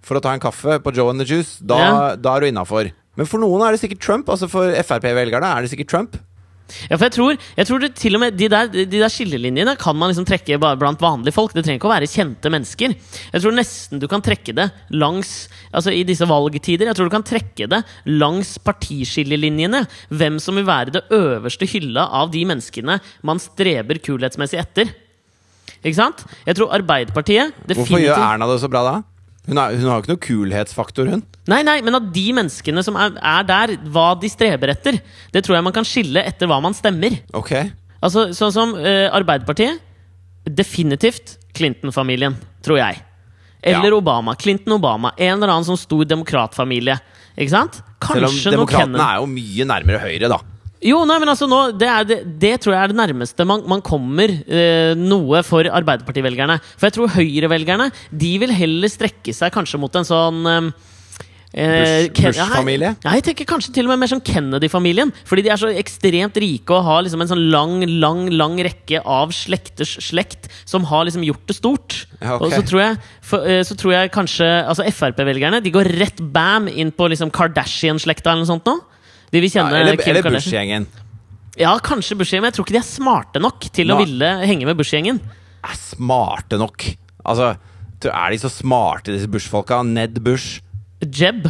[0.06, 2.16] for å ta en kaffe på Joe and the Juice, da, Ja.
[2.16, 2.92] da er du innafor.
[3.20, 4.30] Men for noen er det sikkert Trump.
[4.32, 6.18] Altså For Frp-velgerne er det sikkert Trump.
[6.90, 9.76] Ja, for jeg tror, jeg tror det til og med de der, de der skillelinjene
[9.80, 11.54] kan man liksom trekke blant vanlige folk.
[11.56, 12.96] Det trenger ikke å være kjente mennesker.
[13.34, 16.90] Jeg tror nesten du kan trekke det langs Altså i disse valgtider.
[16.90, 19.84] Jeg tror du kan trekke det langs partiskillelinjene.
[20.10, 22.98] Hvem som vil være det øverste hylla av de menneskene
[23.28, 24.90] man streber kulhetsmessig etter.
[25.80, 26.26] Ikke sant?
[26.48, 28.96] Jeg tror Arbeiderpartiet Hvorfor gjør Erna det så bra da?
[29.48, 31.24] Hun, er, hun har jo ikke noe kulhetsfaktor, hun.
[31.50, 35.00] Nei, nei, men at de menneskene som er, er der, hva de streber etter,
[35.34, 37.16] det tror jeg man kan skille etter hva man stemmer.
[37.34, 37.54] Ok.
[38.04, 39.80] Altså, Sånn som eh, Arbeiderpartiet.
[40.50, 42.36] Definitivt Clinton-familien,
[42.66, 43.02] tror jeg.
[43.64, 43.98] Eller Ja.
[43.98, 44.36] Obama.
[44.40, 45.12] Clinton-Obama.
[45.18, 46.96] En eller annen sånn stor demokratfamilie.
[47.36, 47.82] Ikke sant?
[48.00, 50.40] Selv om Kanskje noe demokratene Kennedy er jo mye nærmere høyre, da.
[50.80, 53.82] Jo, nei, men altså nå, det, det, det tror jeg er det nærmeste man, man
[53.84, 56.56] kommer eh, noe for Arbeiderparti-velgerne.
[56.80, 60.70] For jeg tror Høyre-velgerne De vil heller strekke seg kanskje mot en sånn eh,
[61.52, 62.94] eh, Bush- Bush-familie?
[63.04, 65.12] Ja, jeg tenker kanskje til og med mer sånn Kennedy-familien.
[65.28, 69.02] Fordi de er så ekstremt rike og har liksom en sånn lang lang, lang rekke
[69.04, 71.98] av slekters slekt som har liksom gjort det stort.
[72.22, 72.46] Ja, ok.
[72.48, 73.02] Og så tror jeg,
[73.34, 77.36] for, eh, så tror jeg kanskje Altså Frp-velgerne De går rett bam inn på liksom
[77.36, 78.78] Kardashian-slekta eller noe sånt nå.
[79.30, 80.88] De vil Ja, eller Kim eller Bush-gjengen.
[81.60, 84.66] Ja, kanskje Bush-gjengen, men jeg tror ikke de er smarte nok til å ville henge
[84.70, 85.20] med Bush-gjengen.
[85.66, 86.86] Er smarte nok.
[87.28, 87.54] Altså,
[88.08, 89.82] er de så smarte, disse Bush-folka?
[89.84, 90.62] Ned Bush?
[91.04, 91.50] Jeb.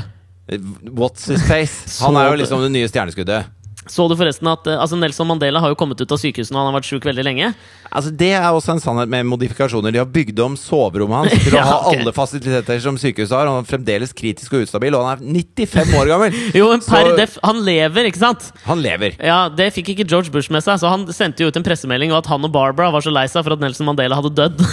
[0.98, 2.00] What's his face?
[2.04, 3.52] Han er jo liksom det nye stjerneskuddet.
[3.90, 6.60] Så du forresten at eh, altså Nelson Mandela har jo kommet ut av sykehuset og
[6.62, 7.52] han har vært sjuk veldig lenge?
[7.90, 9.92] Altså Det er også en sannhet med modifikasjoner.
[9.96, 13.50] De har bygd om soverommet hans til å Ja, ha alle fasiliteter som sykehuset har.
[13.50, 16.38] Han er fremdeles kritisk og ustabil, og han er 95 år gammel!
[16.60, 18.52] Jo, men per Så- def Han lever, ikke sant?
[18.68, 19.18] Han lever.
[19.26, 22.14] Ja, Det fikk ikke George Bush med seg, så han sendte jo ut en pressemelding
[22.14, 24.62] og at han og Barbara var så lei seg for at Nelson Mandela hadde dødd.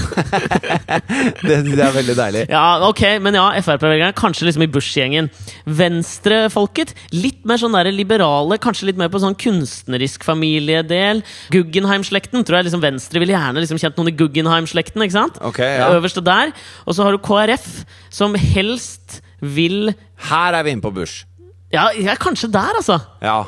[1.47, 2.43] Det, det er veldig deilig.
[2.51, 5.29] ja, ok, Men ja, Frp-velgerne kanskje liksom i Bush-gjengen.
[5.67, 11.23] Venstrefolket litt mer sånn der liberale, kanskje litt mer på sånn kunstnerisk familiedel.
[11.55, 15.05] Guggenheim-slekten tror jeg liksom Venstre ville gjerne liksom kjent noen i Guggenheim-slekten.
[15.05, 15.41] ikke sant?
[15.51, 15.91] Okay, ja.
[15.97, 16.55] Øverste der.
[16.87, 17.69] Og så har du KrF,
[18.11, 19.93] som helst vil
[20.31, 21.27] Her er vi inne på Bush.
[21.75, 22.99] Ja, ja kanskje der, altså.
[23.23, 23.45] Ja.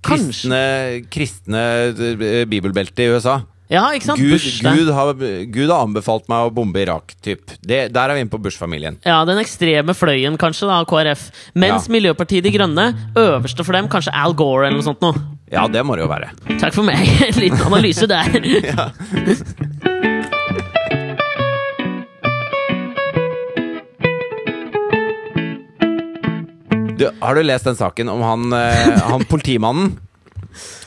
[0.00, 3.40] Kristne, kristne eh, bibelbelte i USA.
[3.70, 4.18] Ja, ikke sant?
[4.18, 4.58] Gud, Bush.
[4.64, 5.12] Gud, har,
[5.54, 7.52] Gud har anbefalt meg å bombe Irak, typ.
[7.62, 8.98] Det, der er vi inne på Bush-familien.
[9.06, 11.28] Ja, Den ekstreme fløyen kanskje da, KrF.
[11.54, 11.94] Mens Ja.
[11.94, 15.14] Miljøpartiet De Grønne, øverste for dem, kanskje Al Gore eller noe sånt noe.
[15.50, 16.32] Ja, det må det jo være.
[16.58, 16.98] Takk for meg.
[17.30, 18.26] En liten analyse der.
[27.00, 29.94] Du, har du lest den saken om han, eh, han politimannen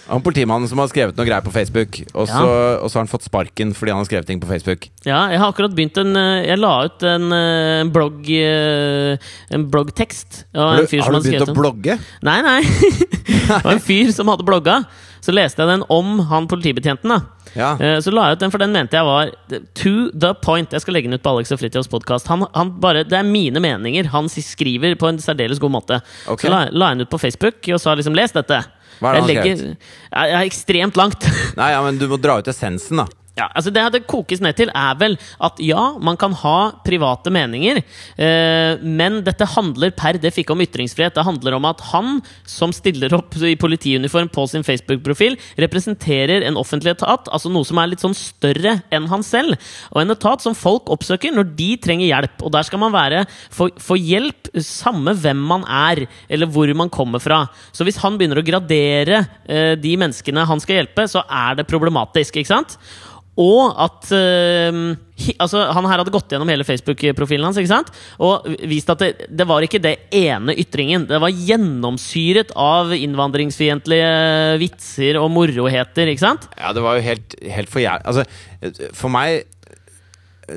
[0.07, 2.43] Han politimannen som har skrevet noe greier på Facebook, og så,
[2.81, 4.89] og så har han fått sparken fordi han har skrevet ting på Facebook.
[5.07, 9.69] Ja, jeg har akkurat begynt en eh, Jeg la ut en en blogg eh, En
[9.71, 10.43] bloggtekst.
[10.55, 11.97] Har en du, fyr har som du begynt å blogge?
[12.25, 12.59] Nei, nei.
[13.47, 14.81] det var en fyr som hadde blogga.
[15.23, 17.13] Så leste jeg den om han politibetjenten.
[17.13, 17.21] da
[17.55, 17.71] Ja.
[17.79, 19.31] Eh, Så la jeg ut den, for den mente jeg var
[19.79, 20.73] to the point.
[20.73, 22.27] Jeg skal legge den ut på Alex og Fritjofs podkast.
[22.27, 24.11] Han, han bare, det er mine meninger.
[24.11, 26.01] Han skriver på en særdeles god måte.
[26.27, 26.49] Okay.
[26.49, 28.63] Så la, la jeg den ut på Facebook og sa liksom 'les dette'.
[28.99, 29.75] Hva er det jeg legger,
[30.11, 31.27] er ekstremt langt.
[31.59, 33.07] Nei, ja, men du må dra ut essensen, da.
[33.33, 37.31] Ja, altså Det det kokes ned til, er vel at ja, man kan ha private
[37.33, 37.79] meninger,
[38.17, 41.15] eh, men dette handler per det fikk om ytringsfrihet.
[41.15, 46.59] Det handler om at han som stiller opp i politiuniform på sin Facebook-profil, representerer en
[46.61, 49.57] offentlig etat, altså noe som er litt sånn større enn han selv.
[49.95, 52.43] Og en etat som folk oppsøker når de trenger hjelp.
[52.45, 57.23] Og der skal man være for hjelp samme hvem man er, eller hvor man kommer
[57.23, 57.47] fra.
[57.73, 61.67] Så hvis han begynner å gradere eh, de menneskene han skal hjelpe, så er det
[61.69, 62.37] problematisk.
[62.37, 62.77] ikke sant?
[63.41, 64.75] Og at uh,
[65.17, 67.89] he, altså, Han her hadde gått gjennom hele Facebook-profilen hans ikke sant?
[68.21, 71.07] og vist at det, det var ikke det ene ytringen.
[71.09, 74.11] Det var gjennomsyret av innvandringsfiendtlige
[74.61, 76.11] vitser og moroheter.
[76.13, 76.45] ikke sant?
[76.59, 79.49] Ja, det var jo helt, helt for jævlig Altså, for meg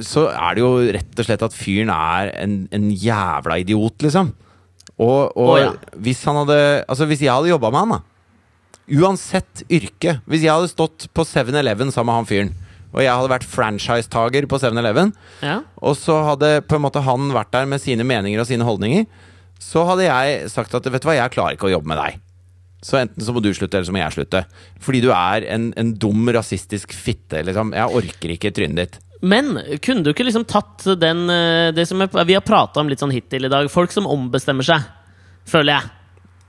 [0.03, 4.33] så er det jo rett og slett at fyren er en, en jævla idiot, liksom.
[4.97, 5.72] Og, og oh, ja.
[6.01, 10.55] hvis han hadde Altså, hvis jeg hadde jobba med han, da Uansett yrke Hvis jeg
[10.55, 12.55] hadde stått på 7-Eleven sammen med han fyren,
[12.95, 15.12] og jeg hadde vært franchisetaker på 7-Eleven,
[15.43, 15.61] Ja.
[15.82, 19.07] og så hadde på en måte han vært der med sine meninger og sine holdninger,
[19.61, 22.20] så hadde jeg sagt at vet du hva, jeg klarer ikke å jobbe med deg.
[22.84, 24.45] Så enten så må du slutte, eller så må jeg slutte.
[24.84, 27.72] Fordi du er en, en dum, rasistisk fitte, liksom.
[27.74, 28.99] Jeg orker ikke trynet ditt.
[29.26, 33.01] Men kunne du ikke liksom tatt den eh, Det som vi har prata om litt
[33.01, 33.70] sånn hittil i dag.
[33.72, 34.84] Folk som ombestemmer seg,
[35.49, 35.91] føler jeg.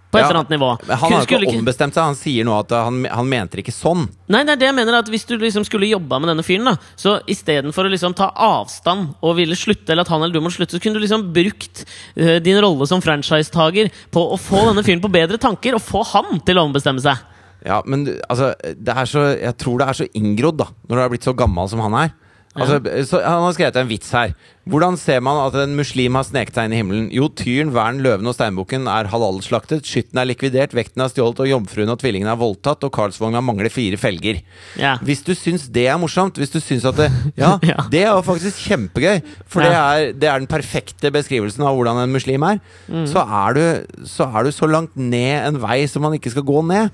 [0.07, 0.69] På et Ja, eller annet nivå.
[0.87, 2.05] Men han har jo ikke ombestemt seg.
[2.05, 4.05] Han sier nå at han, han mente det ikke sånn.
[4.31, 6.69] Nei, det er det jeg mener at Hvis du liksom skulle jobba med denne fyren,
[6.71, 10.43] da så istedenfor å liksom ta avstand og ville slutte, eller at han eller du
[10.43, 11.83] må slutte, så kunne du liksom brukt
[12.15, 16.05] uh, din rolle som franchisetaker på å få denne fyren på bedre tanker, og få
[16.13, 17.19] han til å ombestemme seg.
[17.67, 21.03] Ja, men altså, det er så, jeg tror det er så inngrodd, da, når du
[21.03, 22.15] har blitt så gammel som han er.
[22.57, 24.31] Altså, så, han har skrevet en vits her.
[24.67, 27.05] Hvordan ser man at en muslim har sneket seg inn i himmelen?
[27.15, 31.47] Jo, tyren, væren, løven og steinbukken er halalslaktet, skytten er likvidert, vekten er stjålet, og
[31.47, 34.41] jomfruen og tvillingen er voldtatt, og Karlsvogna mangler fire felger.
[34.81, 34.97] Ja.
[35.07, 37.07] Hvis du syns det er morsomt, hvis du syns at det
[37.43, 37.77] Ja, Ja.
[37.93, 42.01] det er jo faktisk kjempegøy, for det, er, det er den perfekte beskrivelsen av hvordan
[42.03, 43.05] en muslim er, Mm.
[43.07, 46.43] så, er du, så er du så langt ned en vei som man ikke skal
[46.47, 46.89] gå ned,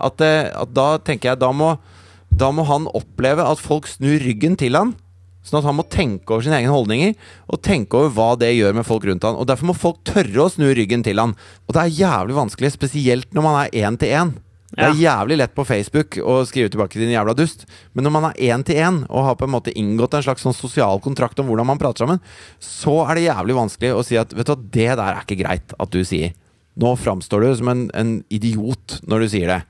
[0.00, 1.74] at, at da tenker jeg da må,
[2.30, 4.94] da må han oppleve at folk snur ryggen til han.
[5.48, 7.14] Sånn at han må tenke over sine egne holdninger
[7.48, 9.38] og tenke over hva det gjør med folk rundt han.
[9.40, 11.32] Og Derfor må folk tørre å snu ryggen til han.
[11.66, 14.36] Og det er jævlig vanskelig, spesielt når man er én til én.
[14.68, 17.62] Det er jævlig lett på Facebook å skrive tilbake til din jævla dust,
[17.96, 20.44] men når man er én til én og har på en måte inngått en slags
[20.44, 22.20] sånn sosial kontrakt om hvordan man prater sammen,
[22.60, 25.40] så er det jævlig vanskelig å si at vet du hva, det der er ikke
[25.40, 26.36] greit at du sier.
[26.78, 29.62] Nå framstår du som en, en idiot når du sier det.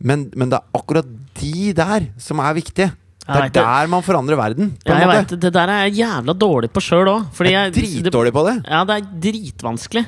[0.00, 2.90] Men, men det er akkurat de der som er viktige.
[3.24, 4.74] Det er der man forandrer verden.
[4.84, 7.38] Ja, jeg vet, det der er jeg jævla dårlig på sjøl òg.
[7.48, 8.56] Jeg er dritdårlig på det.
[8.68, 10.02] Ja, det er dritvanskelig.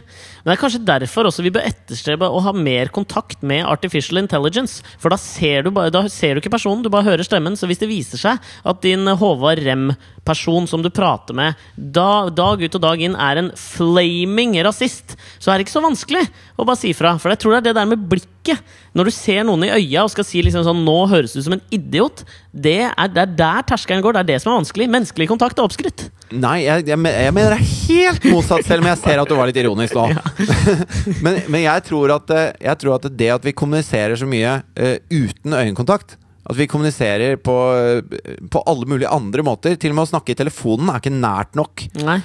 [0.46, 4.20] Men det er kanskje derfor også vi bør etterstrebe å ha mer kontakt med artificial
[4.20, 4.78] intelligence.
[5.02, 7.58] For da ser du, bare, da ser du ikke personen, du bare hører stemmen.
[7.58, 12.62] Så hvis det viser seg at din Håvard Rem-person som du prater med, da, dag
[12.62, 16.22] ut og dag inn er en flaming rasist, så er det ikke så vanskelig
[16.54, 17.16] å bare si fra.
[17.18, 18.62] For jeg tror det er det der med blikket.
[18.94, 21.48] Når du ser noen i øya og skal si liksom sånn 'Nå høres du ut
[21.48, 22.22] som en idiot',
[22.54, 24.14] det er, det er der terskelen går.
[24.14, 24.86] Det er det som er vanskelig.
[24.88, 26.06] Menneskelig kontakt er oppskrytt.
[26.32, 29.34] Nei, jeg, jeg, jeg mener det er helt motsatt, selv om jeg ser at du
[29.36, 30.08] var litt ironisk nå.
[31.24, 34.58] men men jeg, tror at, eh, jeg tror at det at vi kommuniserer så mye
[34.62, 36.16] uh, uten øyekontakt
[36.46, 39.74] At vi kommuniserer på, eh, på alle mulige andre måter.
[39.74, 41.88] Til og med å snakke i telefonen er ikke nært nok.
[42.06, 42.20] Nei.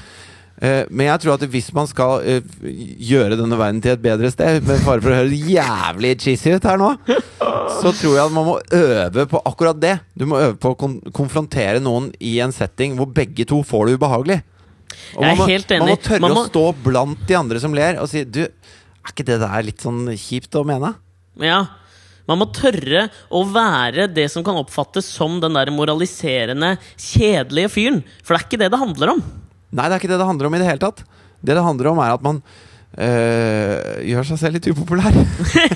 [0.62, 2.22] Men jeg tror at hvis man skal
[2.62, 6.68] gjøre denne verden til et bedre sted, med fare for å høre jævlig cheesy ut
[6.70, 6.92] her nå,
[7.82, 9.96] så tror jeg at man må øve på akkurat det.
[10.14, 13.90] Du må øve på å kon konfrontere noen i en setting hvor begge to får
[13.90, 14.38] det ubehagelig.
[15.18, 17.38] Og Jeg er man må, helt Man må tørre Man må- å stå blant de
[17.38, 20.94] andre som ler, og si Du, er ikke det der litt sånn kjipt å mene?
[21.42, 21.62] Ja.
[22.30, 28.04] Man må tørre å være det som kan oppfattes som den der moraliserende, kjedelige fyren.
[28.24, 29.24] For det er ikke det det handler om.
[29.72, 31.02] Nei, det er ikke det det handler om i det hele tatt.
[31.42, 32.42] Det det handler om, er at man
[33.02, 35.18] øh, gjør seg selv litt upopulær.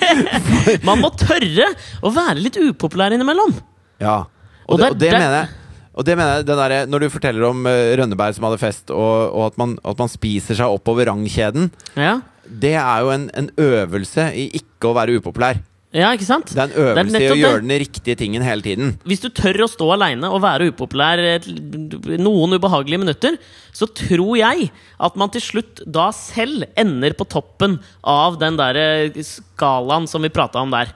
[0.87, 1.67] Man må tørre
[2.05, 3.55] å være litt upopulær innimellom.
[4.03, 4.25] Ja,
[4.67, 5.49] Og og, det, det, og det det mener jeg.
[5.95, 8.89] Og det mener jeg, den der, Når du forteller om eh, Rønneberg som hadde fest,
[8.91, 12.17] og, og at, man, at man spiser seg oppover rangkjeden, Ja.
[12.45, 15.61] det er jo en, en øvelse i ikke å være upopulær.
[15.95, 16.49] Ja, ikke sant?
[16.51, 18.97] Det er en øvelse i å gjøre den riktige tingen hele tiden.
[19.07, 21.21] Hvis du tør å stå aleine og være upopulær
[22.19, 23.37] noen ubehagelige minutter,
[23.71, 24.67] så tror jeg
[25.07, 30.27] at man til slutt da selv ender på toppen av den der eh, skalaen som
[30.27, 30.91] vi prata om der.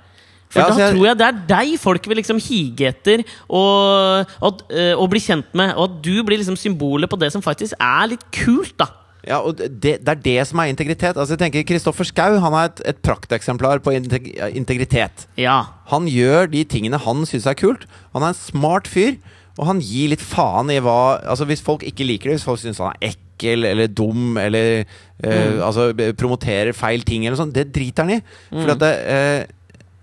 [0.50, 3.22] For Ja, da altså, jeg- tror jeg det er deg folk vil liksom hige etter
[3.50, 7.32] og, og, eh, og bli kjent med, og at du blir liksom symbolet på det
[7.36, 8.88] som faktisk er litt kult, da.
[9.28, 11.18] Ja, og det, det er det som er integritet.
[11.20, 15.28] Altså jeg tenker Kristoffer Schou han er et, et prakteksemplar på integ integritet.
[15.38, 15.58] Ja.
[15.92, 17.84] Han gjør de tingene han syns er kult.
[18.16, 19.18] Han er en smart fyr,
[19.60, 22.62] og han gir litt faen i hva Altså Hvis folk ikke liker det, hvis folk
[22.64, 24.86] syns han er ekkel eller dum eller
[25.22, 28.22] eh, altså promoterer feil ting eller sånn, det driter han i.
[28.56, 29.56] For at det, eh,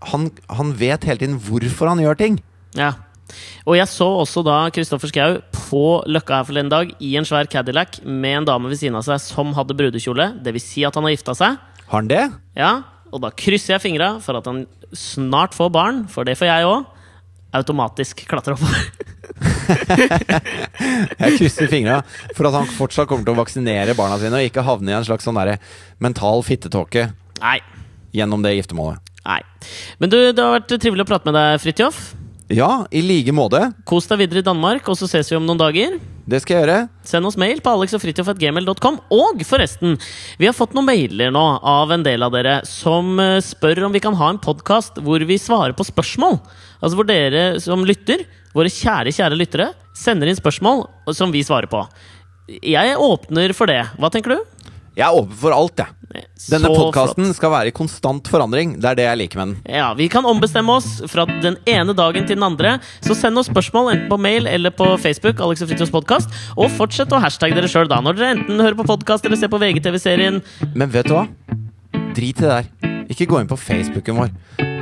[0.05, 2.41] han, han vet hele tiden hvorfor han gjør ting.
[2.77, 2.93] Ja.
[3.67, 7.49] Og jeg så også da Kristoffer Schou på Løkka her forleden dag i en svær
[7.51, 10.29] Cadillac med en dame ved siden av seg som hadde brudekjole.
[10.45, 11.57] Det vil si at han har gifta seg.
[11.87, 12.27] Har han det?
[12.59, 12.75] Ja,
[13.15, 16.67] Og da krysser jeg fingra for at han snart får barn, for det får jeg
[16.69, 16.89] òg.
[17.57, 18.83] Automatisk klatre oppover.
[21.23, 22.01] Jeg krysser fingra
[22.37, 25.07] for at han fortsatt kommer til å vaksinere barna sine og ikke havne i en
[25.07, 25.39] slags sånn
[26.03, 27.09] mental fittetåke
[27.41, 27.59] Nei.
[28.17, 29.13] Gjennom det giftermålet.
[29.27, 29.41] Nei.
[30.01, 32.07] Men du, det har vært trivelig å prate med deg, Fridtjof.
[32.53, 33.59] Ja, i like måte.
[33.91, 35.97] Kos deg videre i Danmark, og så ses vi om noen dager.
[36.31, 36.77] Det skal jeg gjøre.
[37.07, 39.01] Send oss mail på alexogfritjof.gmail.com.
[39.15, 39.97] Og forresten,
[40.39, 43.95] vi har fått noen mailer nå av en del av dere som eh, spør om
[43.95, 46.39] vi kan ha en podkast hvor vi svarer på spørsmål.
[46.79, 48.23] Altså hvor dere som lytter,
[48.55, 50.87] våre kjære, kjære lyttere, sender inn spørsmål
[51.19, 51.83] som vi svarer på.
[52.63, 53.83] Jeg åpner for det.
[53.99, 54.56] Hva tenker du?
[54.97, 55.93] Jeg er åpen for alt, jeg.
[56.49, 58.77] Denne podkasten skal være i konstant forandring.
[58.81, 59.75] Det er det jeg liker med den.
[59.77, 62.79] Ja, Vi kan ombestemme oss fra den ene dagen til den andre.
[63.05, 65.43] Så send oss spørsmål enten på mail eller på Facebook.
[65.45, 68.89] Alex og Fritjofs podcast Og fortsett å hashtagge dere sjøl når dere enten hører på
[68.89, 70.41] podkast eller ser på VGTV-serien.
[70.73, 71.27] Men vet du hva?
[72.17, 72.71] Drit i det der.
[73.13, 74.33] Ikke gå inn på Facebooken vår.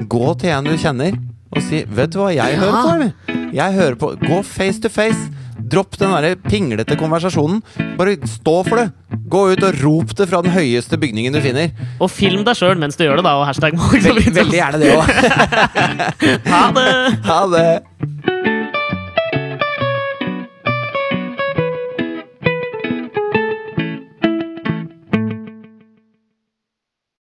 [0.06, 1.18] Gå til en du kjenner,
[1.54, 3.50] og si 'Vet du hva jeg hører på', eller?
[3.54, 5.30] Jeg hører på Gå face to face.
[5.74, 7.60] Dropp den der pinglete konversasjonen.
[7.98, 8.88] Bare stå for det.
[9.30, 11.72] Gå ut og rop det fra den høyeste bygningen du finner.
[11.98, 13.36] Og film deg sjøl mens du gjør det, da.
[13.40, 15.14] Og hashtag veldig gjerne det òg.
[16.54, 16.90] Ha det!
[17.30, 18.53] Ha det.